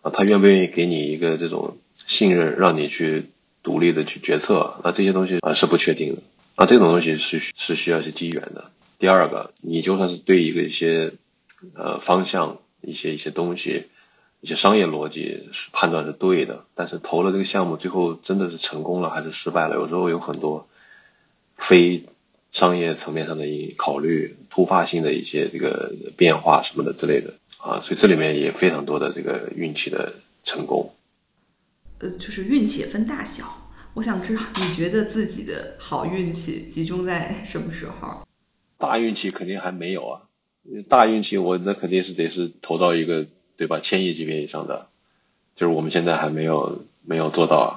[0.00, 0.10] 啊？
[0.12, 3.26] 他愿不愿意给你一个这种信任，让你去
[3.62, 4.80] 独立的去决策？
[4.82, 6.22] 那这些东西啊是不确定的。
[6.56, 8.70] 啊，这种东西是是需要一些机缘的。
[8.98, 11.12] 第二个，你就算是对一个一些
[11.74, 13.86] 呃方向、一些一些东西、
[14.40, 19.74] 一些商业逻辑判断是对的，但是投了这个项目，最后真的是成功了还是失败了？
[19.74, 20.68] 有时候有很多
[21.56, 22.04] 非
[22.52, 30.14] 商业层面上的一考虑、突发性的一些这个变化什么的之类的啊，所以这里面也非常多的这个运气的
[30.44, 30.94] 成功。
[31.98, 33.63] 呃，就是运气也分大小。
[33.94, 38.26] 我想知道你觉得自己的好运气集中在什么时候？
[38.76, 40.22] 大运气肯定还没有啊，
[40.88, 43.26] 大运气我那肯定是得是投到一个
[43.56, 44.88] 对吧千亿级别以上的，
[45.54, 47.70] 就是我们现在还没有没有做到啊，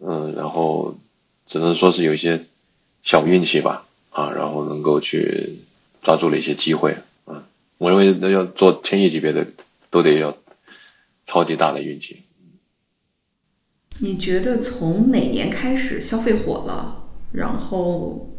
[0.00, 0.96] 嗯，然后
[1.46, 2.44] 只能说是有一些
[3.04, 5.60] 小运气吧，啊，然后能够去
[6.02, 7.46] 抓住了一些机会啊。
[7.78, 9.46] 我认为那要做千亿级别的，
[9.90, 10.36] 都得要
[11.26, 12.24] 超级大的运气。
[14.00, 17.04] 你觉得从哪年开始消费火了？
[17.32, 18.34] 然后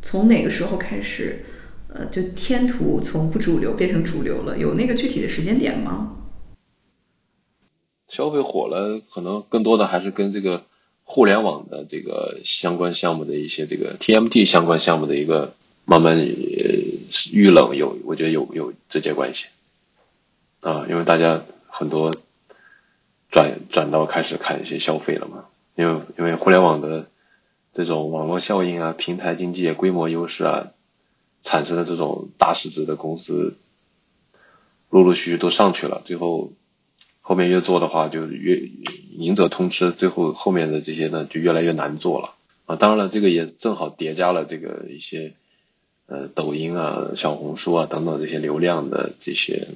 [0.00, 1.44] 从哪个时候开始，
[1.88, 4.56] 呃，就天图从不主流变成主流了？
[4.58, 6.16] 有那个具体的时间点吗？
[8.08, 10.64] 消费火了，可能更多的还是跟这个
[11.04, 19.46] 互联网的这个相关项目的一些这个 TMT 相关项目的一个慢慢遇冷有，我觉得有有直接关系
[20.60, 22.11] 啊，因为大家很多
[23.32, 27.08] 转转到开始看一些消费了嘛，因为因为互联网的。
[27.74, 30.72] 这种网络效应啊，平台经济、规模优势啊，
[31.42, 33.56] 产生的这种大市值的公司，
[34.90, 36.02] 陆陆续续都上去了。
[36.04, 36.52] 最后，
[37.22, 38.68] 后面越做的话，就越
[39.16, 39.90] 赢者通吃。
[39.90, 42.34] 最后后面的这些呢，就越来越难做了
[42.66, 42.76] 啊。
[42.76, 45.32] 当然了，这个也正好叠加了这个一些
[46.04, 49.68] 呃抖音啊、小红书啊等等这些流量的这些，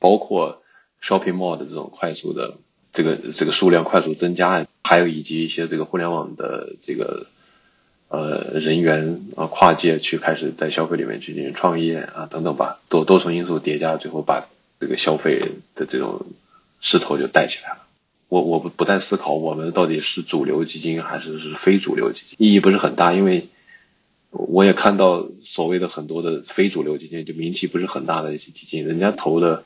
[0.00, 0.60] 包括
[1.00, 2.56] shopping mall 的这种快速的
[2.96, 7.26] 这个这个数量快速增加，还有以及一些这个互联网的这个。
[8.08, 14.46] 呃，人员啊，跨界去开始在消费里面去进行创业啊，等等吧，多多重因素叠加，最后把
[14.78, 15.40] 这个消费
[15.74, 16.24] 的这种
[16.80, 17.78] 势头就带起来了。
[18.28, 23.48] 我我不不太思考我们到底是主流基金还是是非主流基金，意义不是很大，因为
[24.30, 29.64] 我也看到所谓的很多的非主流基金，就名气不是很大的一些基金，人家投的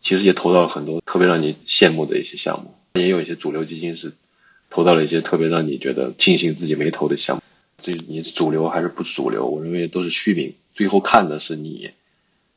[0.00, 4.12] 其实也投到了很多特别让你羡慕的一些项目，也有一些主流基金是
[4.70, 7.42] 投到了一些特别让你觉得庆幸自己没投的项目。
[7.78, 9.46] 至于你是主流还是不主流？
[9.46, 10.54] 我认为都是虚名。
[10.74, 11.90] 最后看的是你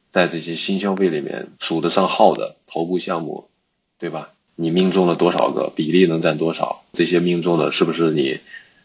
[0.09, 3.49] 在这些新消费里面数得上号的头部项目，
[3.99, 4.31] 对吧？
[4.55, 5.71] 你命中了多少个？
[5.75, 6.83] 比例能占多少？
[6.93, 8.39] 这些命中的是不是你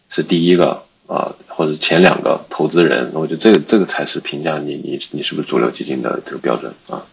[0.09, 3.13] 是第一个啊，或者前两个投资人？
[3.15, 7.07] 我觉得这个这个才是评价你你你是不是主流基金的这个标准啊。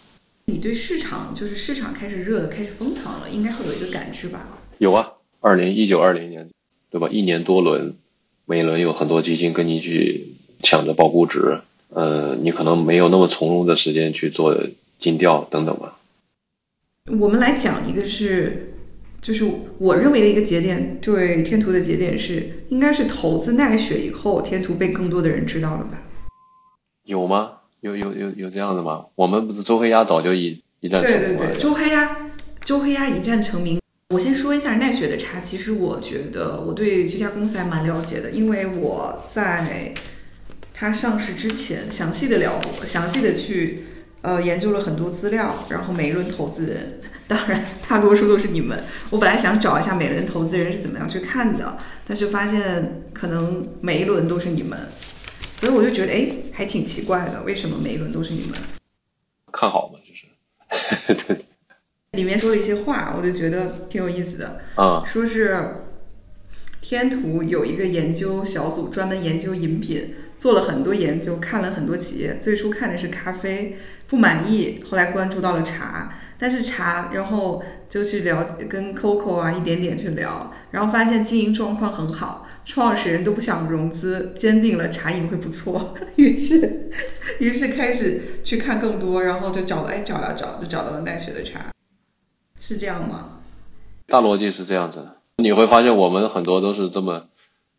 [0.47, 4.47] 你对市场就是市场开始热，开始疯狂了，应该会有一个感知吧？
[4.77, 6.49] 有啊，二零一九二零年，
[6.89, 7.09] 对吧？
[7.09, 7.95] 一年多轮。
[8.47, 14.55] 每一轮有很多基金跟你去抢着报估值，呃，你可能没有那么从容的时间去做
[14.99, 15.97] 尽调等等吧。
[17.19, 18.71] 我们来讲一个是，
[19.23, 19.43] 就是
[19.79, 26.03] 我认为的一个节点，对天图的节点是，应该是投资奈雪以后，天图被更多的人知道了吧？
[27.05, 27.51] 有吗？
[27.85, 29.05] 有有有有这样的吗？
[29.13, 32.17] 我们不是周黑鸭早就一一战成名对对对，周黑鸭，
[32.63, 33.79] 周黑鸭一战成名。
[34.09, 39.93] 我先说一下奈雪的茶，其实我觉得我对这家公司还蛮了解的，因为我在
[40.73, 43.83] 它上市之前详细的聊过，详细的去
[44.21, 48.83] 呃研究了很多资料，然后每一轮投资人，当然大多数都是你们。
[49.09, 54.77] 我本来想找一下每轮投资人是怎么样去看的，但是发现可能每一轮都是你们，
[55.57, 58.59] 所以我就觉得哎，还挺奇怪的，为什么每一轮都是你们？
[59.51, 61.45] 看好嘛，就是 对。
[62.11, 64.61] 里面说了一些话，我就觉得挺有意思的。
[64.75, 65.83] 啊，说是
[66.81, 72.37] 天图有一个研究小组，专门研究饮品，做了很多研究，看了很多企业。
[72.37, 86.89] 最初看的是咖啡，不满意，后来关注到了茶，但是茶，然后就去聊跟 Coco 啊一点点去聊，然后发现经营状况很好，创始人都不想融资，坚定了茶饮会不错， 于是，
[87.39, 91.71] 于是开始去看更多，然后就找了，哎，找呀找，就找到了奈雪的茶。
[92.59, 93.39] 是这样吗？
[94.07, 97.27] 大逻辑是这样子，你会发现我们很多都是这么，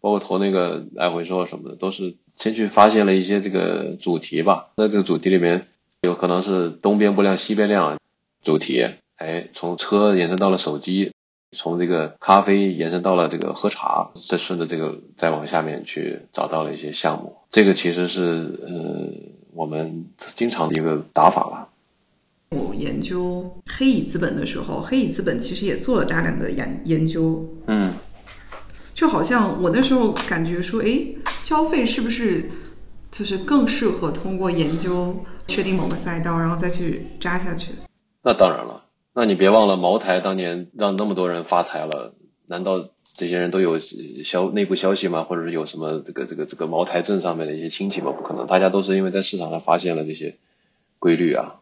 [0.00, 4.68] 包括投那个来回收什么的，都是先去发现了一些这个主题吧。
[4.76, 5.66] 那这个主题里面
[6.02, 7.98] 有可能是东边不亮西边亮
[8.42, 11.12] 主题，哎，从车延伸到了手机，
[11.56, 17.36] 从这个咖啡延伸到了这个喝茶，再顺着这个再往下面去找到了一些项目。
[17.50, 19.08] 这个其实是呃
[19.54, 21.68] 我们经常的一个打法吧。
[22.50, 27.44] 我研究黑蚁资本的时候，黑蚁资本其实也做了大量的研研究。
[27.66, 27.94] 嗯，
[28.94, 31.06] 就好像我那时候感觉说，哎，
[31.38, 32.46] 消费是不是
[33.10, 35.16] 就是更适合通过研究
[35.48, 37.72] 确定某个赛道，然后再去扎下去？
[38.22, 38.84] 那当然了，
[39.18, 42.12] 那你别忘了茅台当年让那么多人发财了，
[42.46, 45.24] 难道这些人都有消内部消息吗？
[45.24, 48.12] 或者是有什么这个这个这个茅台镇上面的一些亲戚吗？
[48.12, 50.36] 不可能，大家都是因为在市场上发现了这些
[50.98, 51.60] 规律啊。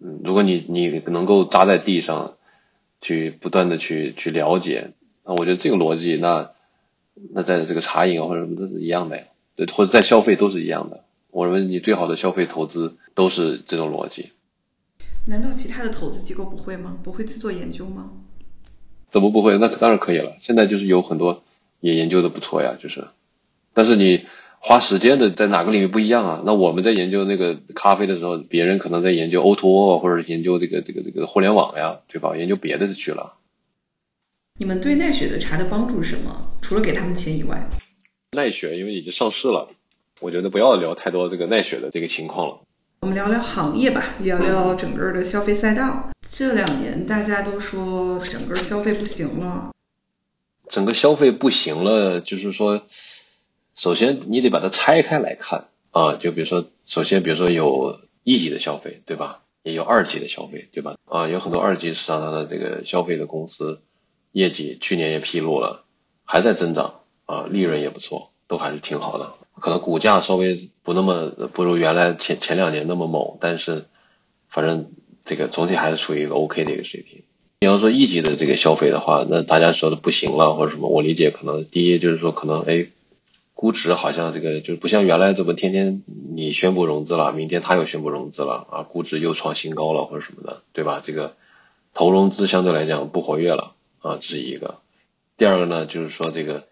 [0.00, 2.36] 嗯，如果你你能够扎在地上，
[3.02, 4.92] 去不断的去去了解，
[5.22, 6.52] 那我觉得这个逻辑，那
[7.34, 9.24] 那在这个茶饮或者什么都是一样的呀，
[9.54, 11.04] 对，或者在消费都是一样的。
[11.30, 14.30] 我认为你最好的消费投资都是这种逻辑。
[15.28, 16.96] 难道其他的投资机构不会吗？
[17.02, 18.10] 不会去做研究吗？
[19.10, 19.58] 怎么不会？
[19.58, 20.36] 那当然可以了。
[20.40, 21.42] 现在就是有很多
[21.80, 23.08] 也研究的不错呀，就是，
[23.74, 24.24] 但是你
[24.60, 26.42] 花时间的在哪个领域不一样啊？
[26.46, 32.36] 那我们在研究那个咖啡的时候，别人可能在研究 O2O 或者研究这个这个这个互联网呀，对吧？
[32.36, 33.34] 研究别的去了。
[34.58, 36.52] 你们对奈雪的茶的帮助是什么？
[36.62, 37.68] 除了给他们钱以外，
[38.32, 39.68] 奈雪因为已经上市了，
[40.20, 42.60] 我觉得不要聊太多这个奈雪的这个情况了。
[43.00, 46.10] 我们聊聊行业吧，聊聊整个的消费赛道。
[46.28, 49.70] 这两年大家都说整个消费不行了，
[50.68, 52.82] 整个消费不行了，就是说，
[53.74, 59.42] 首先你得把它拆开来看啊，就比如说，首先比如说有一级的消费，对吧？
[59.62, 60.96] 也有二级的消费，对吧？
[61.04, 63.82] 啊，有很多二级市场上的这个消费的公司，
[64.32, 65.84] 业绩去年也披露了，
[66.24, 69.34] 还在增长啊，利润也不错，都还是挺好的。
[69.58, 73.86] 可能股价稍微不那么不如原来前前两年那么猛，但是
[74.48, 74.90] 反正
[75.24, 77.22] 这个总体还是处于一个 OK 的一个水平。
[77.60, 82.86] 你要说一级的这个消费的话，那大家说的不行了或者什么，我理解可能第一就是说可能哎，
[83.54, 86.02] 估值好像这个就不像原来这么天天
[86.34, 91.00] 你宣布融资了，明天他又宣布融资了啊，估值又创新高了或者什么的，对吧？
[91.02, 91.34] 这个
[91.94, 94.76] 投融资相对来讲不活跃了啊，这是一个。
[95.38, 96.66] 第二个呢，就是说这个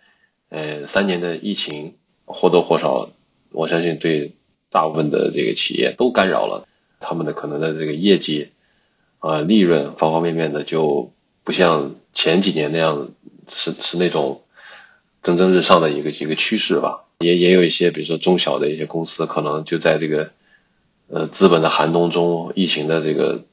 [0.55, 1.95] 呃三年的疫情。
[2.27, 3.11] 或多或少，
[3.53, 4.33] 我相信对
[4.71, 6.67] 大部分的这个企业都干扰了
[7.01, 8.49] 他们的可能的这个业绩
[9.19, 11.13] 啊、利润方方面面的，就
[11.45, 13.11] 不像前几年那样
[13.47, 14.41] 是是那种
[15.23, 17.05] 蒸蒸日上的一个一个趋势吧。
[17.19, 20.31] 也也有一些，比如说中小的一些公司，可能就在这个
[21.09, 23.45] 呃资本的寒冬中、疫情的这个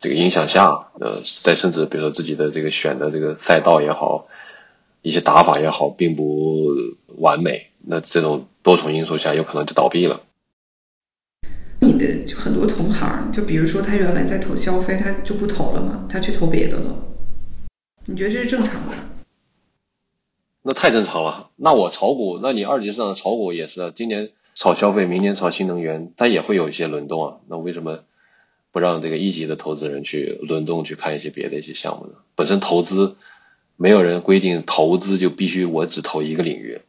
[0.00, 4.26] 这个影响下，呃，在甚至比如说自己的这个选的这个赛道也好，
[5.06, 6.74] 一些打法也好，并不
[7.18, 7.68] 完美。
[7.78, 10.20] 那这种多重因素下，有可能就倒闭了。
[11.78, 16.92] 你的就很多同行，就比如说他原来在投消费，他就不投了嘛，他去投别的了。
[18.06, 18.96] 你觉得这是正常的？
[20.62, 21.50] 那太正常了。
[21.54, 27.36] 那我炒股，那你二级市场的炒股也是，今年炒消费，明年炒新能源，它也会有一些轮动啊。
[27.46, 28.00] 那为什么
[28.72, 32.14] 不让这个一级的投资人去轮动去看一些别的一些项目呢？
[32.34, 33.14] 本身投资
[33.76, 36.80] 没有人规定投资就必须我只投一个领域。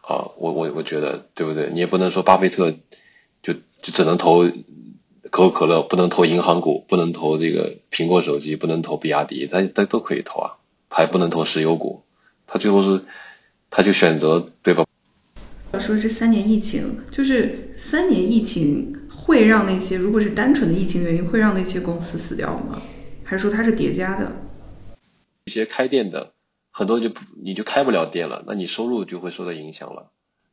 [0.00, 1.70] 啊，我我我觉得对不对？
[1.72, 2.70] 你也不能说巴菲特
[3.42, 4.44] 就就只能投
[5.30, 10.56] 可口可乐，不能投银行股，不能投这个苹果手机，不能投比亚迪，他他都可以投啊，
[10.88, 12.02] 他也不能投石油股，
[12.46, 13.04] 他最后是
[13.68, 14.86] 他就选择对吧？
[15.78, 22.80] 说这三年疫情，就是三年疫情会让那些如果是单纯的疫情原因，会让那些公司死掉吗？
[23.22, 24.32] 还是说它是叠加的？
[25.48, 26.32] 一些开店的。
[26.70, 27.10] 很多就
[27.42, 30.12] 你就开不了店了，那你收入就会受到影响了。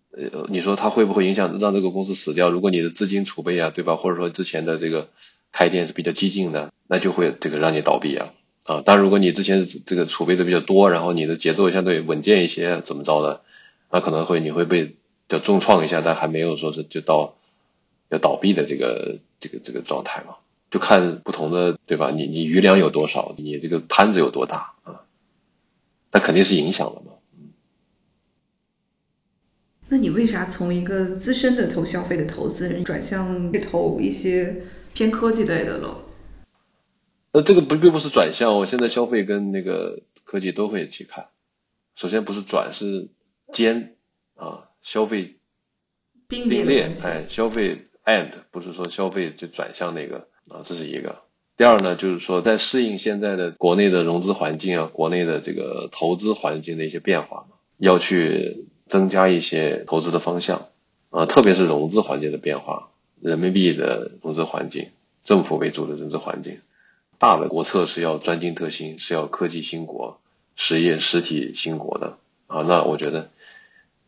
[0.10, 2.50] 呃，你说它会不会影响让这个公司死掉？
[2.50, 3.96] 如果你的资金储备啊，对吧？
[3.96, 5.10] 或者说之前的这个
[5.52, 8.34] 开店是比较激进的，那就会这个让你倒闭啊
[8.64, 8.82] 啊！
[8.82, 13.42] 当然，如果你之前这个储备的比较多，然后你的节奏相对稳健一些，怎么着的，
[13.92, 14.96] 那可能会你会被
[15.30, 17.36] 叫重创一下，但还没有说是就到
[18.10, 20.38] 要倒闭的这个这个这个状态嘛？
[20.76, 22.12] 就看不同的对吧？
[22.12, 25.06] 你你余粮有多少，你这个摊子有多大啊？
[26.12, 27.14] 那肯定是影响了嘛。
[29.88, 34.64] 那你为啥从一个资深的投消费的投资人转向去投一些
[34.94, 36.04] 偏科技类的了？
[37.32, 41.28] 那，这个不并不是转向，我现在消费跟那个科技都会去看。
[41.96, 43.08] 首先不是转，是
[43.54, 43.96] 兼
[44.34, 45.38] 啊，消费
[46.28, 51.18] 并列，哎，消费 and 不是说消费就转向那个啊，这是一个。
[51.58, 60.68] 第二呢，就是说在适应现在的国内的融资环境啊，国内的这个投资环境的一些变化嘛，要去增加一些投资的方向
[61.10, 62.90] 啊，特别是融资环境的变化，
[63.22, 64.90] 人民币的融资环境，
[65.24, 66.60] 政府为主的融资环境，
[67.18, 70.20] 大的国策是要专精特新，是要科技兴国、
[70.58, 72.18] 实业实体兴国的
[72.48, 72.64] 啊。
[72.64, 73.30] 那我觉得，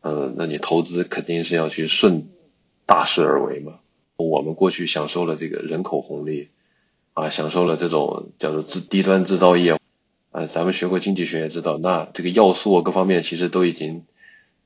[0.02, 2.28] 呃，那你投资肯定是要去顺
[2.86, 3.80] 大势而为嘛。
[4.18, 6.50] 我们过去享受了这个人口红利。
[7.14, 9.80] 啊，享受了这种叫做制低端制造业，
[10.30, 14.06] 啊，咱们学过经济学也知道，那这个要素各方面其实都已经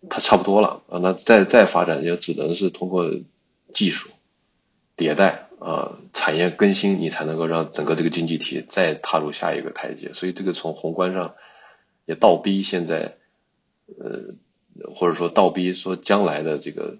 [0.09, 3.09] 它差不多了啊，那再再发展就只能是通过
[3.73, 4.09] 技术
[4.97, 10.11] 迭代啊，产业更新，你才能够让整个这个经济体再踏入下一个台阶。
[10.11, 11.35] 所以这个从宏观上
[12.05, 13.15] 也倒逼现在，
[13.97, 14.35] 呃，
[14.93, 16.97] 或者说倒逼说将来的这个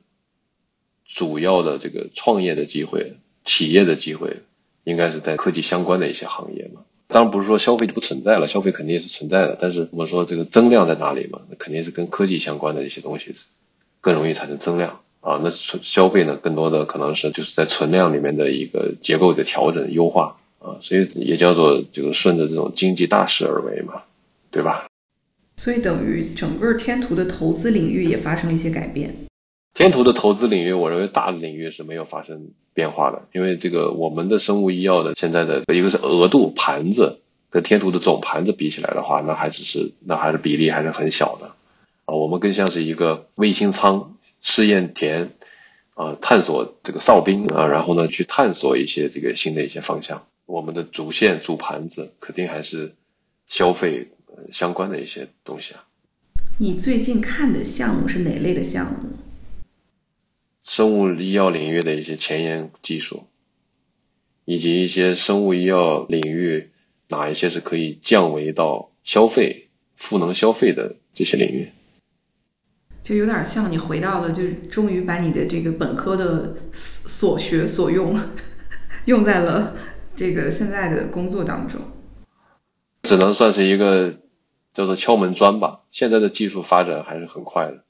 [1.05, 4.37] 主要的这个创业的机会、企业的机会。
[4.83, 11.41] 应该是在科技相关的一些行业嘛，当然不是说消费就不存在了，消费肯定是存在的，但是我们说这个增量在哪里嘛？
[11.51, 13.31] 那肯定是跟科技相关的一些东西
[14.01, 15.39] 更容易产生增量啊。
[15.43, 24.01] 那存消费呢，更多的可能是就是在存量里面的一个结构的调整优化啊，所以也叫做就是顺着这种经济大势而为嘛，
[24.49, 24.87] 对吧？
[25.57, 29.13] 所以等于整个天图的投资领域也发生了一些改变。
[29.74, 37.19] 天图的投资领域，我认为大的领域是没有发生变化的，因为这个我们的生物医药的现在的一个是额度盘子
[37.49, 41.53] 跟天图的总盘子比起来的话，那还只是那还是比例还是很小的
[42.05, 45.32] 啊，我们更像是一个卫星舱试验田
[45.93, 50.26] 啊，探索这个哨兵啊，然后呢去探索一些这个新的一些方向。
[50.45, 52.93] 我们的主线主盘子肯定还是
[53.47, 54.09] 消费
[54.51, 55.86] 相关的一些东西啊。
[56.57, 59.09] 你最近看的项目是哪类的项目？
[60.72, 63.26] 生物医药领域的一些前沿技术，
[64.45, 66.69] 以及一些生物医药领域
[67.09, 69.67] 哪一些是可以降维到消费、
[69.97, 71.67] 赋能消费的这些领域，
[73.03, 78.17] 就有点像你回到了，就是终于把你的这个本科的所学所用
[79.07, 79.76] 用在了
[80.15, 81.82] 这个现在的工作当中，
[83.03, 84.19] 只能算是一个
[84.74, 85.82] 叫做敲门砖吧。
[85.91, 87.84] 现在的技术发展还是很快的。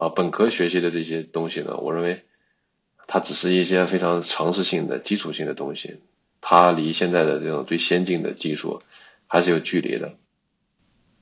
[0.00, 2.22] 啊，本科学习的这些东西呢，我认为
[3.06, 5.96] 它只是一些非常常识性的、基础性的东西，
[6.40, 8.80] 它离现在的这种最先进的技术
[9.26, 10.14] 还是有距离的。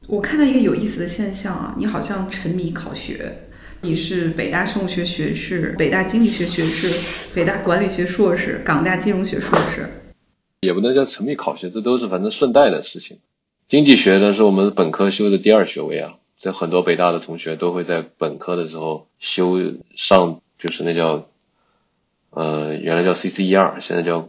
[0.06, 3.36] 我看到一个有意思的现象啊，你好像沉迷考学，
[3.80, 6.88] 你是北大生物学学士、北大经济学学士、
[7.34, 9.88] 北大管理学硕士、港大金融学硕士，
[10.60, 13.18] 也不能叫沉迷考学，这都是反正顺带的事情。
[13.66, 16.14] 经济学呢，是我们本科修的第二学位啊。
[16.38, 19.58] 在很多北大的同学都会在本科的时候修
[19.96, 21.26] 上，就是那叫，
[22.30, 24.28] 呃，原来叫 CCER，现在叫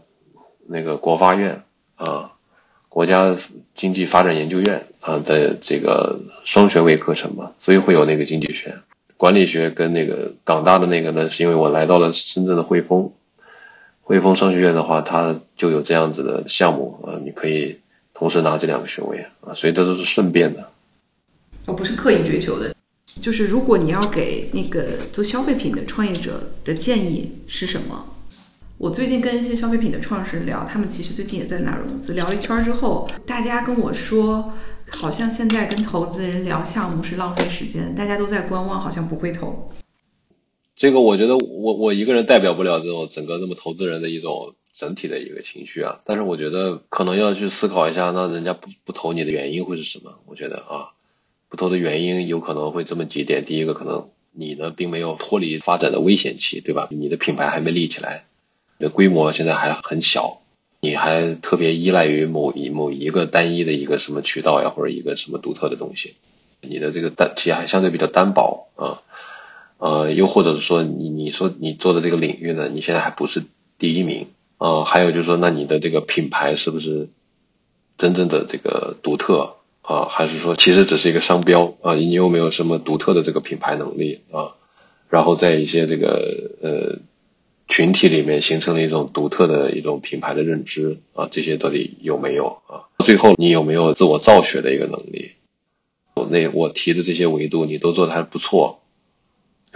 [0.68, 1.64] 那个国发院
[1.96, 2.32] 啊，
[2.90, 3.38] 国家
[3.76, 8.80] 经济发展研究院啊的这个双学位课程嘛，所以会有那个经济学、
[9.16, 13.14] 管理学跟那个港大的那个呢，是因为我来到了深圳的汇丰，
[14.02, 17.82] 汇丰商学院的话，它就有这样子的项目啊，你可以
[18.16, 20.72] 同时拿这两个学位啊，所以这都是顺便的。
[21.70, 22.74] 我不是刻意追求的，
[23.22, 28.16] 就是如果你要给那个做消费品的创业者的建议是什么？
[28.80, 34.52] 我最近跟一些消费品的创始人聊，他们其实最近也在拿融资，聊一圈之后，大家跟我说，
[34.90, 39.70] 好像现在跟投资人聊项目是浪费时间，大家都在观望，好像不会投。
[40.76, 50.20] 这个我觉得我我一个人代表不了这种整个那么投资人的一种整体的一个情绪啊，但是我觉得可能要去思考一下，那人家不不投你的原因会是什么？
[50.26, 50.98] 我觉得啊。
[51.50, 56.88] 不投的原因有可能会这么几点：第一个，可能你呢并没有脱离发展的危险期，对吧？
[56.92, 58.26] 你的品牌还没立起来，
[58.78, 60.42] 你的规模现在还很小，
[60.80, 66.14] 你还特别依赖于某一某一个单一的一个什么渠道呀，或者一个什么独特的东西，
[66.62, 69.02] 你的这个单企业还相对比较单薄啊，
[69.80, 73.44] 呃，又或者是说你你说你做的这个领域呢，你现在还不是
[73.80, 74.28] 第一名
[74.60, 77.10] 啊，还有就是说，那你的这个品牌是不是
[77.98, 79.56] 真正的这个独特？
[79.90, 81.96] 啊，还是说其实只是一个商标啊？
[81.96, 84.54] 你有没有什么独特的这个品牌能力啊？
[85.10, 87.00] 然后在一些这个呃
[87.68, 91.28] 群体里面形成了一种独特的一种品牌的认知啊？
[91.32, 92.86] 这些到底有没有啊？
[93.04, 95.32] 最后你有没有自我造血的一个能力？
[96.14, 98.84] 我那我提的这些维度你都做的还不错，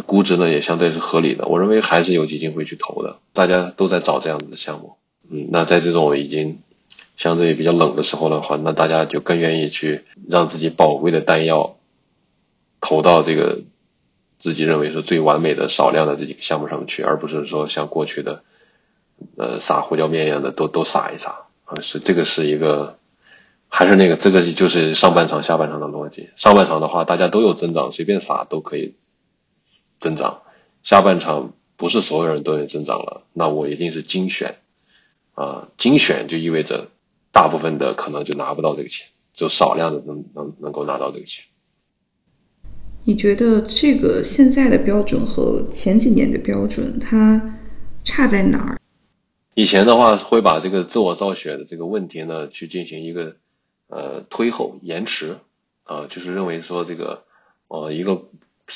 [0.05, 1.47] 估值呢也相对是合理的。
[1.47, 4.93] 我认为还是有基金会去投的，大家都在找这样子的项目。
[5.27, 6.59] 嗯，那在这种已经。
[7.15, 11.77] 相对比较冷的时候的话，那大家就更愿意去让自己宝贵的弹药
[12.81, 13.61] 投到这个
[14.39, 18.43] 自己认为是最完美的少量的这几个项目上面去，而不是说像过去的
[19.37, 21.81] 呃撒胡椒面一样的都都撒一撒啊。
[21.81, 22.97] 是这个是一个
[23.69, 26.31] 还是那个这个就是上半场下半场的逻辑。
[26.35, 28.95] 上半场的话，大家都有增长，随便撒都可以
[29.99, 30.41] 增长。
[30.81, 34.57] 下半场不是所有人都有增长了，那我一定是精选
[35.35, 36.87] 啊，精选就意味着。
[37.33, 41.43] 大部分的可能就拿不到这个钱，只有少量的能能能够拿到这个钱。
[43.03, 47.57] 你觉得这个现在的标准和前几年的标准它
[48.05, 48.79] 差在哪儿？
[49.55, 53.35] 以前的话会把这个自我造血的这个问题呢去进行一个
[53.87, 55.37] 呃推后延迟
[55.83, 57.25] 啊，就是认为说这个
[57.67, 58.29] 呃一个。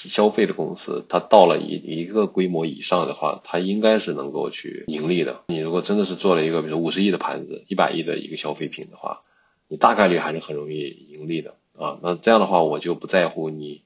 [0.09, 5.41] 消费的公司，它到了一一个规模以上的话，它应该是能够去盈利的。
[5.47, 9.21] 你如果真的是做了一个，比如五十亿的盘子、一百亿的一个消费品的话，
[9.67, 11.97] 你大概率还是很容易盈利的啊。
[12.03, 13.81] 那这样的话，我就不在乎你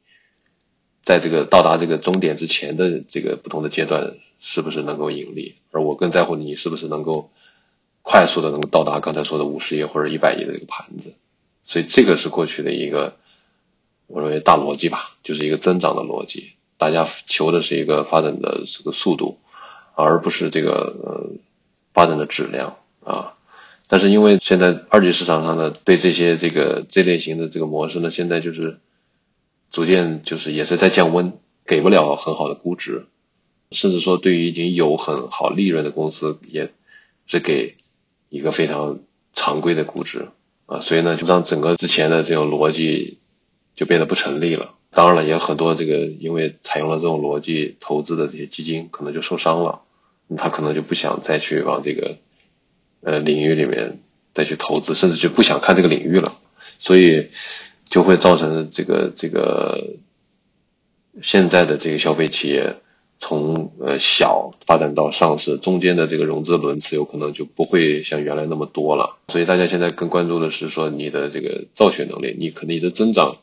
[1.02, 7.32] 在这个到达这个终点之前的这个不同的阶段是不是能够盈利，而我更在乎你是不是能够
[8.02, 11.16] 快速的能够到达刚才说的五十亿或者一百亿的这个盘子。
[11.64, 13.16] 所以这个是过去的一个。
[14.12, 19.40] 我认为大逻辑吧，就是一个增长的逻辑，大家求的是一个发展的这个速度，
[19.96, 21.30] 而不是这个呃
[21.94, 23.34] 发展的质量啊。
[23.88, 28.80] 但是因为现在二级市场上呢，对这些这个这类型的这个模式呢，现在就是
[29.70, 31.34] 逐渐就是也是在降温，
[31.66, 33.06] 给不了很好的估值
[33.72, 36.72] 甚至说对于已经有很好利润的公司，也
[37.26, 37.76] 只给
[38.30, 39.00] 一个非常
[39.34, 40.28] 常规的估值
[40.66, 43.20] 啊，所以呢，就让整个之前的这种逻辑
[43.82, 44.76] 就变得不成立了。
[44.92, 49.82] 当然了，也有很多这个因为采用了这种逻辑投资的这些基金可能就受伤了，
[50.38, 52.18] 他可能就不想再去往这个
[53.02, 53.98] 呃领域里面
[54.36, 56.32] 再去投资，甚至就不想看这个领域了，
[56.78, 57.32] 所以
[57.90, 59.96] 就会造成这个这个
[61.24, 62.76] 现在的这个消费企业
[63.18, 73.34] 从呃小发展到上市，中间的这个融资轮次有可能就不会像原来那么多了，所以大家现在更关注的是说你的这个造血能力，你可能你的增长。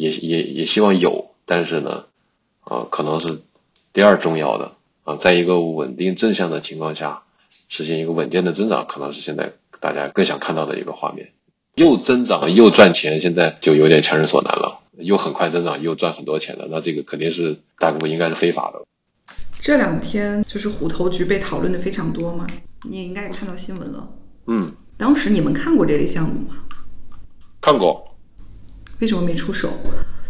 [0.00, 2.06] 也也也希望有，但是呢，
[2.60, 3.42] 啊，可能是
[3.92, 4.72] 第二重要的
[5.04, 7.22] 啊，在一个稳定正向的情况下，
[7.68, 11.32] 实现一个稳健的增长，可能是现在大家更想看到的一个画面。
[11.74, 14.80] 又增长又赚钱，现在就有点强人所难了。
[14.96, 18.82] 又很快增长又赚很多钱的，那这个肯定是大部分应该是非法的。
[19.60, 22.46] 这两天就是虎头局被讨论的非常多嘛，
[22.88, 24.08] 你也应该也看到新闻了。
[24.46, 26.56] 嗯，当时你们看过这类项目吗？
[27.60, 28.09] 看过。
[29.00, 29.70] 为什么没出手？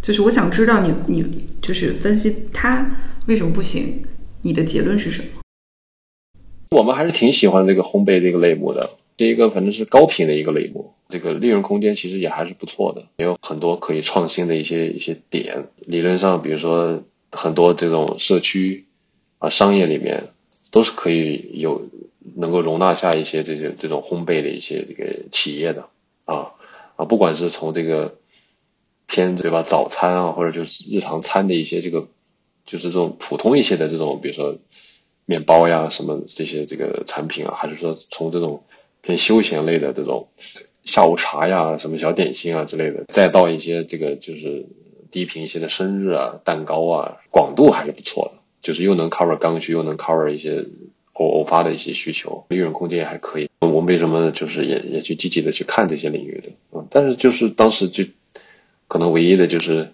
[0.00, 1.22] 就是我想知道你，你
[1.60, 2.90] 就是分析它
[3.26, 4.02] 为什么不行？
[4.42, 5.28] 你的结论是什么？
[6.70, 15.66] 我们还是挺喜欢这个烘焙这个类目的，这一个反正是高频的一个类目，这个利润空间其实也还是不错的，也有很多可以创新的一些一些点。
[15.80, 18.86] 理论上，比如说很多这种社区
[19.38, 20.28] 啊、商业里面
[20.70, 21.90] 都是可以有
[22.36, 25.88] 能够容纳下一些这些这种烘焙的一些这个企业的
[26.24, 26.52] 啊
[26.96, 28.16] 啊，不管是从这个。
[29.10, 29.62] 偏对吧？
[29.62, 32.06] 早餐啊，或者就是日常餐的一些这个，
[32.64, 34.56] 就是这种普通一些的这种，比如说
[35.26, 38.62] 面包呀什么这些这个产品啊，还是说从这种
[39.02, 40.28] 偏休闲类的这种
[40.84, 44.66] 下午茶呀、什么小点心啊之类的，再到一些这个就是
[45.10, 50.66] 低频一些的生日啊、蛋糕啊，广度还是不错的，就是又能 cover 刚需，又能 cover 一些
[51.14, 53.48] 偶偶发的一些需求，利润空间也还可以。
[53.58, 56.52] 我为什么就是也也去积极的去看这些领域的？
[56.72, 58.04] 嗯，但是就是当时就。
[58.90, 59.92] 可能唯一的就是，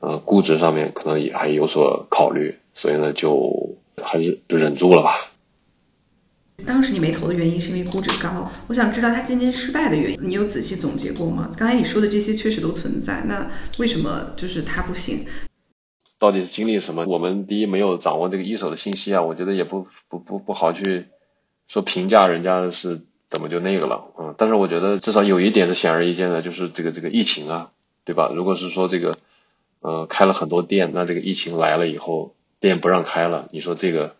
[0.00, 5.12] 呃，估值上面可能也还有所考虑，所以呢，就还是就忍住了吧。
[6.64, 11.50] 当时你没投的原因是因为估值高，我想知道他今天失败的原因，你有仔细总结过吗？
[11.58, 13.46] 刚才你说的这些确实都存在，那
[13.78, 15.26] 为什么就是他不行？
[16.18, 17.04] 到底是经历什么？
[17.04, 21.04] 我们第一没有掌握这个一手的信息啊，我觉得也不不不不好去
[21.68, 27.72] 说评价人家是怎么就那个了，嗯，但是我觉得至少有一点是显而易见的，就是这个这个疫情啊。
[28.08, 28.32] 对吧？
[28.34, 29.18] 如果是说这个，
[29.80, 34.16] 呃，开了很多店，那这个疫情来了以后，店不让开了，你说这个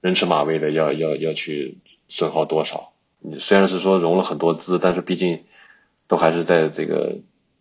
[0.00, 1.76] 人吃马喂的要要要去
[2.08, 2.94] 损耗多少？
[3.20, 5.44] 你虽然是说融了很多资，但是毕竟
[6.06, 7.18] 都还是在这个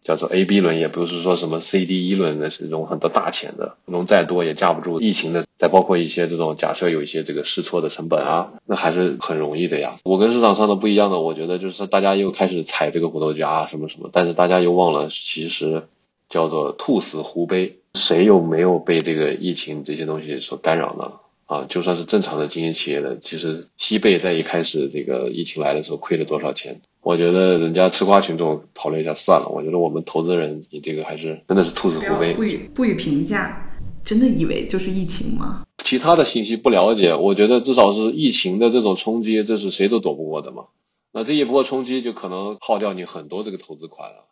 [0.07, 5.43] 叫做 A、B 轮，也不是说什么 C、D 一轮的是融很多大钱的，融再多也架不住疫情的。
[5.57, 9.97] 再包括一些这种假设有一些这个试错的成本啊，那还是很容易的呀。
[10.05, 15.83] 我跟市场上的不一样的，我觉得就是大家又开始踩这个骨头啊什么什么，但是大家又忘了，其实
[16.29, 21.11] 叫做兔死狐悲，谁又没有被这个疫情这些东西所干扰呢？
[21.47, 26.81] 啊，就算是正常的经营企业的，其实西贝在一开始这个疫情来的时候亏了多少钱？
[27.01, 29.47] 我觉得人家吃瓜群众讨论一下算了。
[29.47, 32.33] 我觉得我们投资人，你这个还是真的是兔死狐悲。
[32.33, 33.63] 不予不予评价。
[34.03, 35.63] 真的以为就是疫情吗？
[35.83, 40.65] 其他的信息不了解，我觉得至少是疫情的这种冲击，这是谁都躲不过的嘛。
[41.11, 44.25] 那这一波冲击就可能耗掉你很多这个投资款了，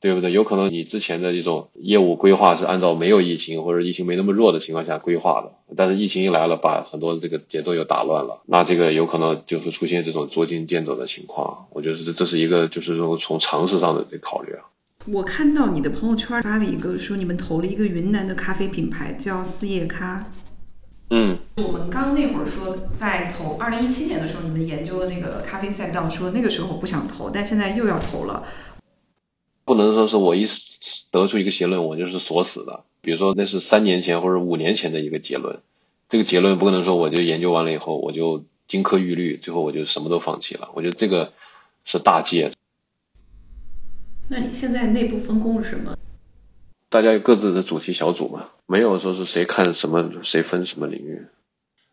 [0.00, 0.30] 对不对？
[0.30, 11.66] 有可能你之前的一种业务规划是按照没有疫情或者疫情没那么弱的情况下规划的，但是疫情一来了，把很多这个节奏又打乱了，那这个有可能就会出现这种捉襟见肘的情况。
[11.72, 14.62] 我觉得这这是一个就是说从常识上的这考虑啊。
[15.06, 20.30] 我看到你的朋友圈发了一个，说你们投了一个云南的咖啡品牌，叫四叶咖。
[21.10, 28.42] 嗯，我们刚那会儿说在投，二零一七年的时候，你们研究了那个咖啡赛道，说那个时候不想投，但现在又要投了。
[29.68, 30.46] 不能说是我一
[31.10, 32.84] 得出一个结论，我就是锁死的。
[33.02, 35.60] 比如说那是三年前或者五年前的一个结论，
[36.08, 40.70] 这个结论不可能说我就研究完了以后我就金科玉律，最后我就什么都放弃了。
[40.72, 41.34] 我觉得这个
[41.84, 42.50] 是大戒。
[44.30, 45.98] 那你现在内部分工是什么？
[46.88, 51.26] 大家有各自的主题小组嘛，没有说是谁看什么，谁分什么领域，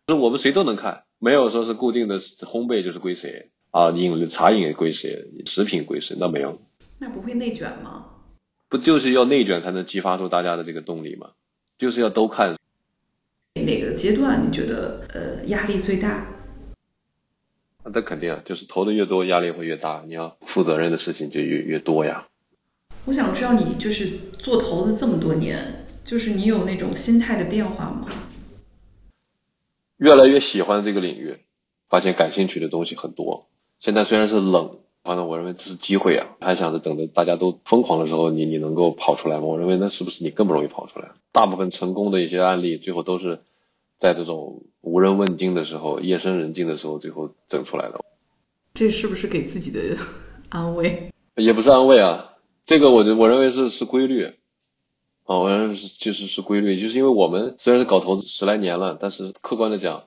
[0.08, 6.58] 是我们谁都能看，没有说是固定的烘焙就是归谁啊，饮茶饮归谁，食品归谁，那没有。
[6.98, 8.06] 那不会内卷吗？
[8.68, 11.30] 不就是要内卷才能激发出大家的这个动力吗？
[11.78, 12.56] 就是要都看。
[13.54, 16.26] 哪个阶段你觉得呃压力最大？
[17.84, 20.02] 那肯定啊，就是投的越多，压力会越大。
[20.06, 22.26] 你要负责任的事情就越越多呀。
[23.04, 28.08] 我想知道你就是做投资这么多年，就是你有那种心态的变化吗？
[29.98, 31.38] 越来越喜欢这个领域，
[31.88, 33.48] 发现感兴趣的东西很多。
[33.78, 39.44] 现在虽然是冷，反正我认为这是机会啊，还想着等着大家都疯狂的时候，你你能够跑出来吗？
[39.44, 41.12] 我认为那是不是你更不容易跑出来？
[41.32, 43.40] 大部分成功的一些案例，最后都是
[43.96, 48.04] 在这种无人问津的时候、夜深人静的时候，最后整出来的。
[48.74, 49.96] 这是不是给自己的
[50.50, 51.10] 安慰？
[51.36, 52.34] 也不是安慰啊，
[52.64, 54.32] 这个我就我认为是是规律。
[55.24, 60.04] 啊，我认为是其实是规律，就是因为我们虽然是搞投资十来年了，但是客观的讲，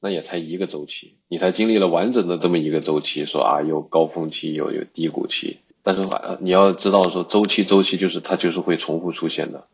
[0.00, 9.66] 那也才一个周期，你才经历了完整的这么一个周期，说啊有高峰期，有有低谷期，但是啊你要知道说周期周期就是它就是会重复出现的，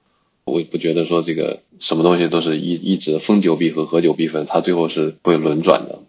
[0.44, 6.00] 我不觉得说这个什么东西都是一一直分久必合，合久必分，它最后是会轮转的。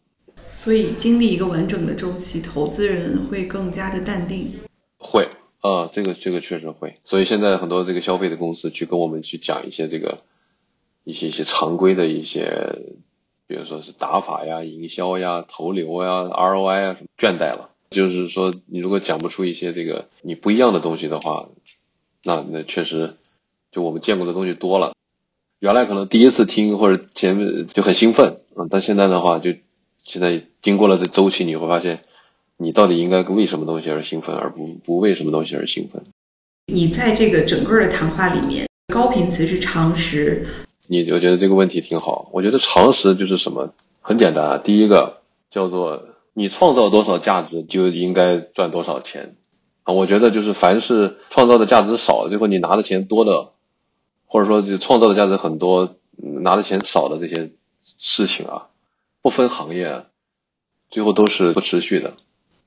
[0.49, 4.51] 所以经历一个完整的周期，投资人会更加的淡定。
[4.97, 5.27] 会。
[5.59, 10.19] 啊，这个这个确实会，所以现在很多这个消费的公司去跟我们去讲一些这个
[11.03, 12.77] 一些一些常规的一些，
[13.47, 17.69] 比如说是打法呀、营销呀、投流呀、ROI 啊什么，倦怠了。
[17.89, 21.47] 就是说，你如果讲不出一些这个你不一样的东西的话，
[22.23, 23.15] 那那确实
[23.71, 24.93] 就我们见过的东西多了。
[25.59, 29.53] 原来可能第一次听或者前面就很兴奋啊，但现在的话，就
[30.03, 32.03] 现在经过了这周期，你会发现。
[32.59, 36.03] 你到底应该为什么东西而兴奋，而不不为什么东西而兴奋？
[36.73, 40.43] 你在这个整个的谈话里面，高频词是常识。
[40.87, 42.29] 你我觉得这个问题挺好。
[42.33, 43.73] 我觉得常识就是什么？
[44.01, 44.57] 很简单啊。
[44.57, 49.35] 第一个叫做你创造多少价值就应该赚多少钱
[49.83, 49.93] 啊。
[49.93, 53.49] 我觉得就是凡是创造的价值少，最后你拿的钱多的，
[54.25, 57.51] 或者说就创造的价值很多，拿的钱少的这些
[57.83, 58.67] 事情啊，
[59.21, 60.05] 不分行业，
[60.89, 62.13] 最后都是不持续的。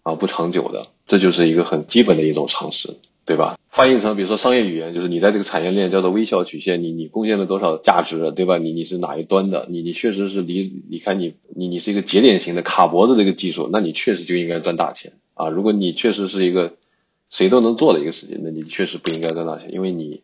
[0.03, 3.57] 啊，不长久的，这就是一个很基本的一种常识，对吧？
[3.69, 8.59] 翻译成比如说商业语言，就是你在这个产业链叫做微笑曲线，你你贡献了多少价值，对吧？
[8.59, 9.67] 你你是哪一端的？
[9.71, 15.49] 你你确实是离你看你你你是一个节点型的卡脖子的一个技术，那你确实就应该赚大钱啊！
[15.49, 16.75] 如果你确实是一个
[17.31, 20.23] 谁都能做的一个事情，那你确实不应该赚大钱，因为你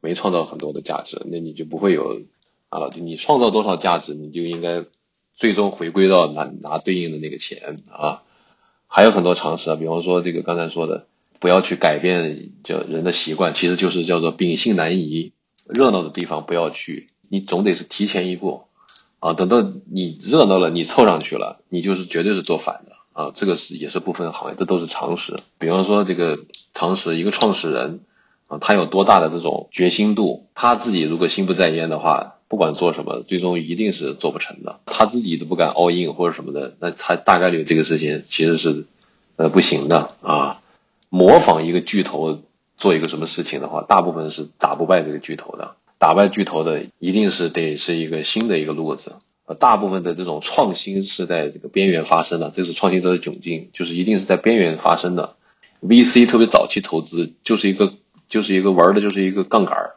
[0.00, 2.22] 没创造很多的价值，那你就不会有
[2.68, 3.00] 啊老弟！
[3.00, 4.84] 你创造多少价值，你就应该
[5.34, 8.22] 最终回归到拿拿对应的那个钱啊！
[8.86, 11.06] 还有很多常识啊，比方说这个刚才说的，
[11.38, 15.32] 不要去改变叫人的习惯，其实就是叫做秉性难移，
[15.66, 18.64] 热闹的地方不要去，你总得是提前一步
[19.20, 19.60] 啊，等到
[19.90, 25.36] 你热闹了，你凑上去了，你就是绝对是做反的啊，这个是也是部分行业，这都是常识。
[25.58, 26.38] 比方说这个
[26.74, 28.00] 常识，一个创始人
[28.46, 32.34] 啊，他有多大的这种决心度，他自己如果心不在焉的话。
[32.48, 34.78] 不管做什么，最终一定是做不成的。
[34.86, 38.86] 他自己都不敢 all in 或者什么的，那他大概率这个事情其实是
[39.34, 40.60] 呃不行的啊。
[41.08, 42.42] 模仿一个巨头
[42.76, 45.76] 做一个什么事情的话，大部分是打不败这个巨头的。
[45.98, 49.16] 打败巨头的一定是得是一个新的一个路子。
[49.46, 55.36] 呃，大部分的这种创新是在这个边缘发生的，这是创新者的窘境，就是一定是在边缘发生的。
[55.80, 57.94] VC 特别早期投资就是一个
[58.28, 59.94] 就是一个玩的就是一个杠杆儿。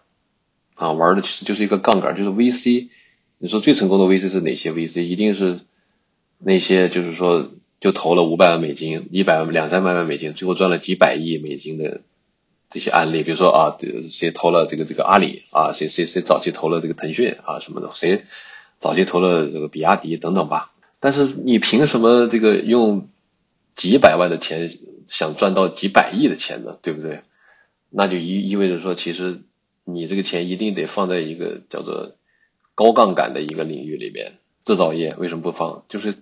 [0.76, 2.90] 啊，玩的其实就是一个杠杆，就是 VC。
[3.40, 5.02] 你说最成功的 VC 是哪些 VC？
[5.02, 5.60] 一定是
[6.38, 7.50] 那些就是说
[7.80, 12.02] 就投了五百万美金、一百万、两三百万美金，最后赚了几百亿美金的
[12.70, 13.24] 这些案例。
[13.24, 13.78] 比如说啊，
[14.10, 18.24] 谁投了这个这个阿里啊，谁谁谁早期投了这个腾讯啊什么的，谁
[18.80, 20.72] 早期投了这个比亚迪等等吧。
[21.00, 23.08] 但是你凭什么这个用
[23.76, 24.78] 几百万的钱
[25.08, 26.78] 想赚到几百亿的钱呢？
[26.82, 27.22] 对不对？
[27.90, 29.42] 那就意意味着说，其实。
[29.86, 32.12] 你这个钱一定得放在一个叫做
[32.76, 35.84] 高杠杆的一个领域里边，制造业为什么不放？
[35.90, 36.14] 就是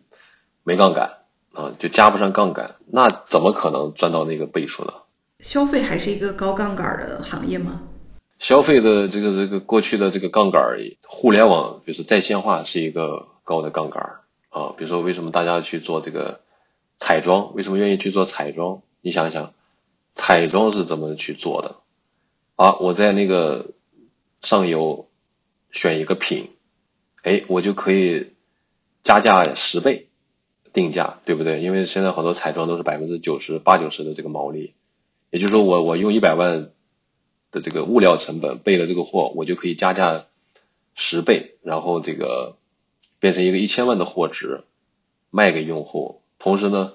[0.64, 1.17] 没杠杆
[1.58, 4.94] 啊，就加不上杠杆，那怎么可能赚到那个倍数呢？
[5.40, 7.82] 消费还是一个高杠杆的行业吗？
[8.38, 10.62] 消费的这个这个过去的这个杠杆，
[11.08, 14.76] 互联网就是在线化是一个高的杠杆啊。
[14.78, 16.42] 比如说为什么大家去做这个
[16.96, 17.56] 彩妆？
[17.56, 18.84] 为什么愿意去做彩妆？
[19.02, 19.54] 你想想，
[20.14, 21.78] 彩妆是怎么去做的？
[22.56, 23.72] 啊，我在那个
[24.42, 25.08] 上游
[25.72, 26.52] 选一个品，
[27.24, 28.34] 哎，我就可以
[29.02, 30.07] 加价十倍
[30.78, 31.60] 定价，对不对？
[31.62, 34.74] 因为现在好多彩妆都是百分之九十八九十的这个毛利，
[35.32, 36.70] 也就是说，我我用一百万
[37.50, 40.26] 的这个物料成本备了这个货，我就可以加价
[40.94, 42.58] 十倍，然后这个
[43.20, 44.64] 变成一个一千万的货值
[45.32, 46.94] 卖给用户，同时呢。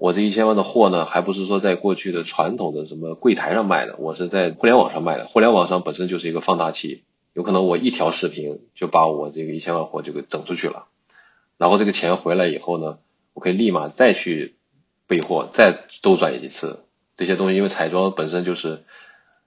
[0.00, 5.26] 我这一千万的货呢，还不是说在过去的传统的什么柜台上卖的，我是在互联网上卖的。
[5.26, 7.02] 互联网上本身就是一个放大器，
[7.34, 10.86] 有可能我一条视频就把我这个一千万货就给整出去了。
[11.56, 12.98] 然后这个钱回来以后呢，
[13.38, 14.56] 我可以立马再去
[15.06, 16.82] 备货，再周转一次。
[17.14, 18.82] 这些东西因为彩妆本身就是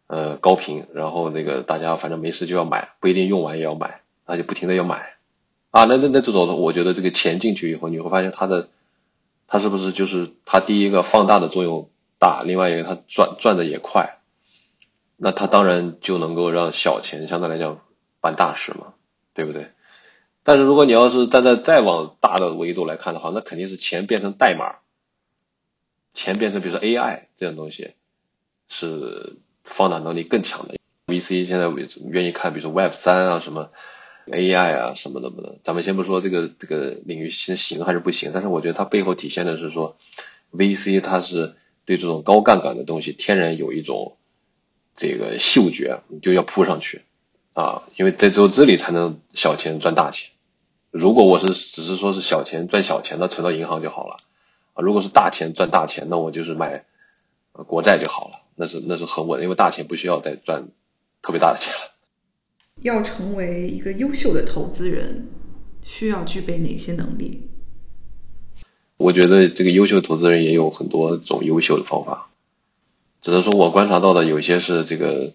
[0.07, 5.15] 呃高频，然后那个大家反正没事就要买，不一定用完也要买，那就不停的要买
[5.71, 8.69] 啊，那那那这种，我觉得这个钱进去以后，你会发现它的，
[9.45, 14.19] 它是不是就是它第一个放大的作用大，另外一个它赚赚的也快，
[15.17, 17.81] 那它当然就能够让小钱相对来讲
[18.21, 18.93] 办大事嘛，
[19.33, 19.71] 对不对？
[20.43, 24.79] 但是如果你要是站在再往大的维度来看的话，那肯定是钱变成代码，
[26.13, 27.95] 钱变成比如说 AI 这种东西，
[28.67, 30.75] 是放大能力更强的。
[31.07, 31.67] VC 现在
[32.09, 33.69] 愿意看，比如说 Web 三啊什么。
[34.27, 39.97] AI 啊什么的不的，咱们先不说这个这个领域行行还是不行，但是我觉得它背后体现的是说
[40.51, 44.17] ，VC 它是对这种高杠杆的东西天然有一种
[44.93, 47.01] 这个嗅觉，就要扑上去
[47.54, 50.32] 啊，因为在只有这里才能小钱赚大钱。
[50.89, 54.18] 如果我是只是说是小钱赚小钱，那存到银行就好了
[54.74, 54.82] 啊。
[54.82, 56.86] 如果是大钱赚大钱，那我就是买
[57.54, 60.70] 国债就好了，那是那是很稳，因为大钱不需要再赚
[61.22, 61.91] 特别大的钱了。
[62.82, 65.28] 要成为一个优秀的投资人，
[65.84, 67.49] 需要具备哪些能力？
[68.97, 72.30] 我觉得这个优秀投资人也有很多种优秀的方法，
[73.22, 75.34] 只能说我观察到的有些是这个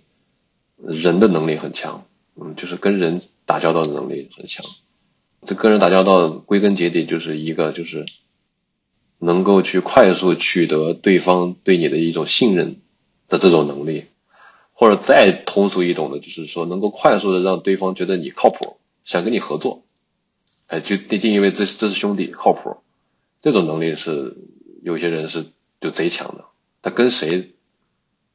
[0.76, 2.04] 人的能力很强，
[2.34, 4.64] 嗯，就是跟人打交道的能力很强。
[5.44, 8.04] 这跟人打交道归根结底就是一个就是
[9.18, 12.76] 能够去快速取得对方对你的一种信任
[13.28, 14.06] 的这种能力。
[14.78, 19.84] 或者再通俗易懂的，就是说能够快速的让对方觉得你靠谱，想跟你合作，
[20.66, 22.76] 哎，就定定义为这这是兄弟靠谱，
[23.40, 24.36] 这种能力是
[24.82, 25.46] 有些人是
[25.80, 26.44] 就贼强的，
[26.82, 27.54] 他跟谁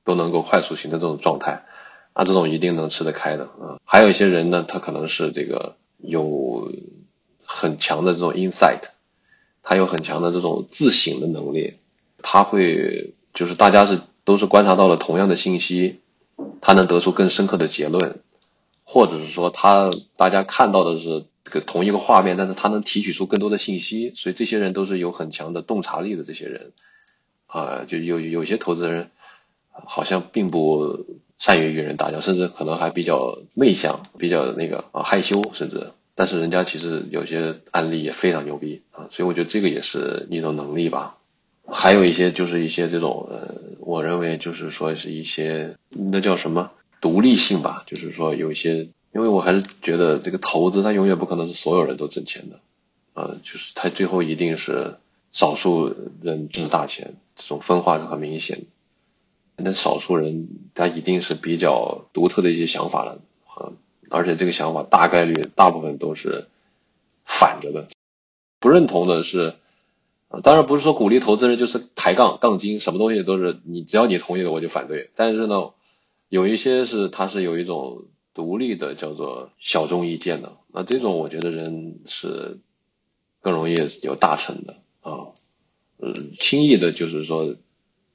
[0.03, 1.63] 都能够快速形成这种状态，
[2.13, 3.79] 啊，这种一定能吃得开的啊。
[3.85, 6.71] 还有一些人呢，他可能是这个有
[7.43, 8.81] 很强的这种 insight，
[9.63, 11.75] 他有很强的这种自省的能力，
[12.21, 15.99] 他会就是大家是都是观察到了同样的信息。
[16.59, 18.19] 他能得出更深刻的结论，
[18.83, 26.23] 或者是说他大家看到的是这个同一个画面，但是他能提取出更多的信息，所以这些人都是有很强的洞察力的。
[26.23, 26.71] 这些人
[27.47, 29.11] 啊，就有有些投资人
[29.71, 31.05] 好像并不
[31.41, 41.17] 善于与人打交道，甚至可能还比较内向，比较那个啊害羞，甚至但是人家其实有些案例也非常牛逼啊，所以我觉得这个也是一种能力吧。
[41.65, 46.71] 还有一些就是一些这种呃，我认为就是说是一些那叫什么
[47.01, 52.59] 独立性吧，就是说有一些，因为我还是觉得这个投资它永远不可能是所有人都挣钱的，
[53.15, 54.97] 呃，就是它最后一定是
[55.31, 58.65] 少数人挣大钱，这种分化是很明显的。
[59.63, 63.73] 那少数人他一定是比较独特的一些想法了啊，
[64.09, 66.47] 而且这个想法大概率大部分都是
[67.25, 67.87] 反着的，
[68.59, 69.55] 不认同的是。
[70.33, 75.09] 啊当然不是说鼓励投资人就是抬杠杠精，什么东西都是你只要你同意了我就反对。
[75.13, 75.71] 但是呢，
[76.29, 82.59] 有一些是他是有一种独立的叫做小众意见的，那这种我觉得人是
[83.41, 85.35] 更容易有大成的啊，
[85.99, 87.57] 嗯，轻易的就是说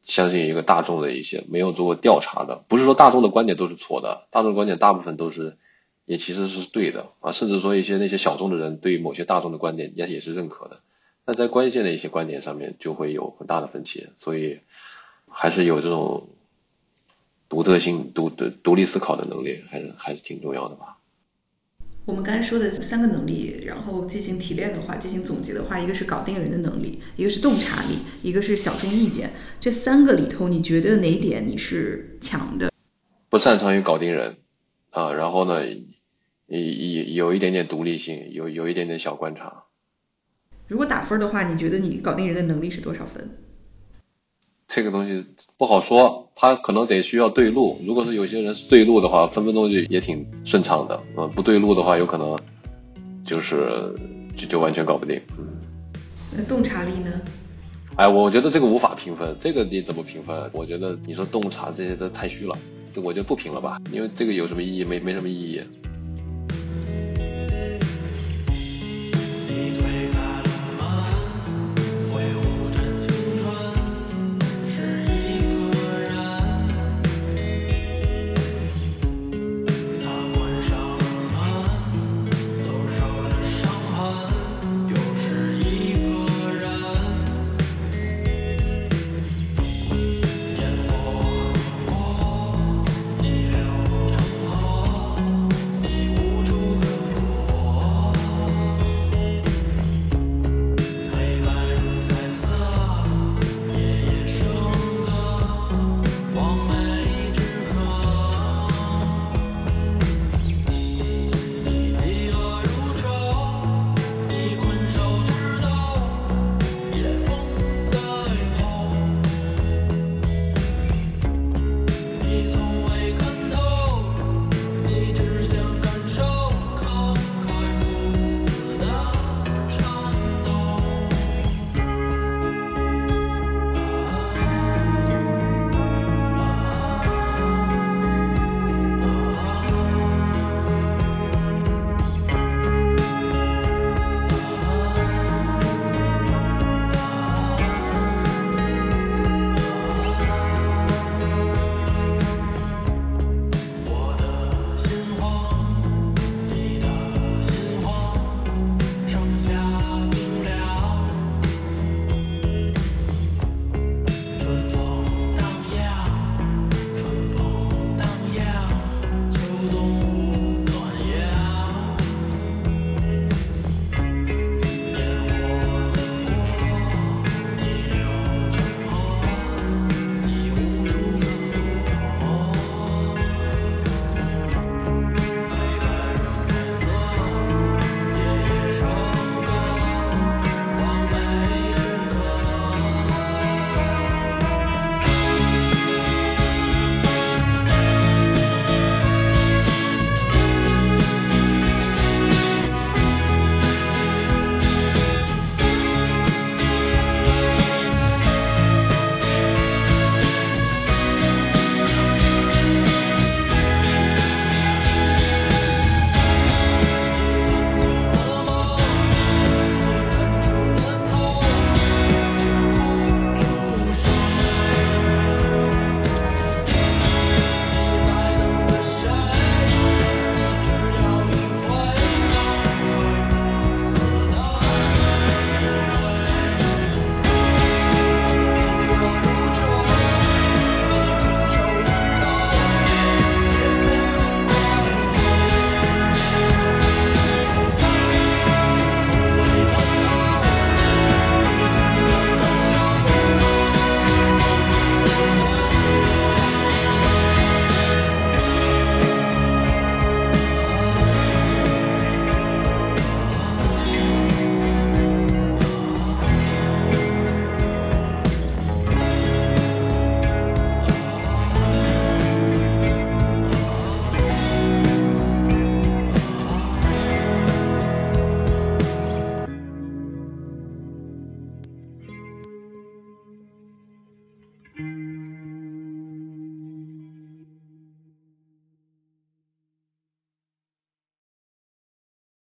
[0.07, 5.57] 相信一个大众的一些没有做过调查的，不是说大众的观点都是错的，大众观点大部分都是
[6.05, 10.79] 也其实是对的啊，甚至说一些那些小众的人对于某些大众的观点也也是认可的。
[11.25, 14.61] 那在关键的一些观点上面就会有很大的分歧，所以
[15.29, 16.29] 还是有这种
[17.49, 20.96] 独特性、独独独立思考的能力，还是还是挺重要的吧。
[22.07, 29.33] 我们刚才说的三个能力，然后进行提炼的话，进行总结的话，一个是搞定人的能力，一个是洞察力，一个是小众意见。
[29.59, 32.71] 这三个里头，你觉得哪点你是强的？
[33.29, 34.37] 不擅长于搞定人
[34.91, 35.67] 啊，然后呢，
[36.47, 39.65] 有有有一点点独立性，有有一点点小观察。
[40.69, 43.29] 如果打分的话，你觉得你搞定人的能力是多少分？
[44.69, 45.25] 这个东西
[45.57, 47.81] 不好说，他可能得需要对路。
[47.87, 51.01] 如果是有些人是对路的话，分分钟就也挺顺畅的。
[51.17, 52.37] 嗯，不对路的话，有可能
[53.25, 53.95] 就是
[54.37, 55.21] 就就完全搞不定。
[55.39, 55.47] 嗯，
[56.37, 57.11] 那洞察力呢？
[57.97, 59.35] 哎，我觉得这个无法评分。
[59.39, 60.51] 这个你怎么评分？
[60.53, 62.55] 我觉得你说洞察这些都太虚了，
[62.93, 64.85] 这我就不评了吧，因为这个有什么意义？
[64.85, 65.63] 没没什么意义。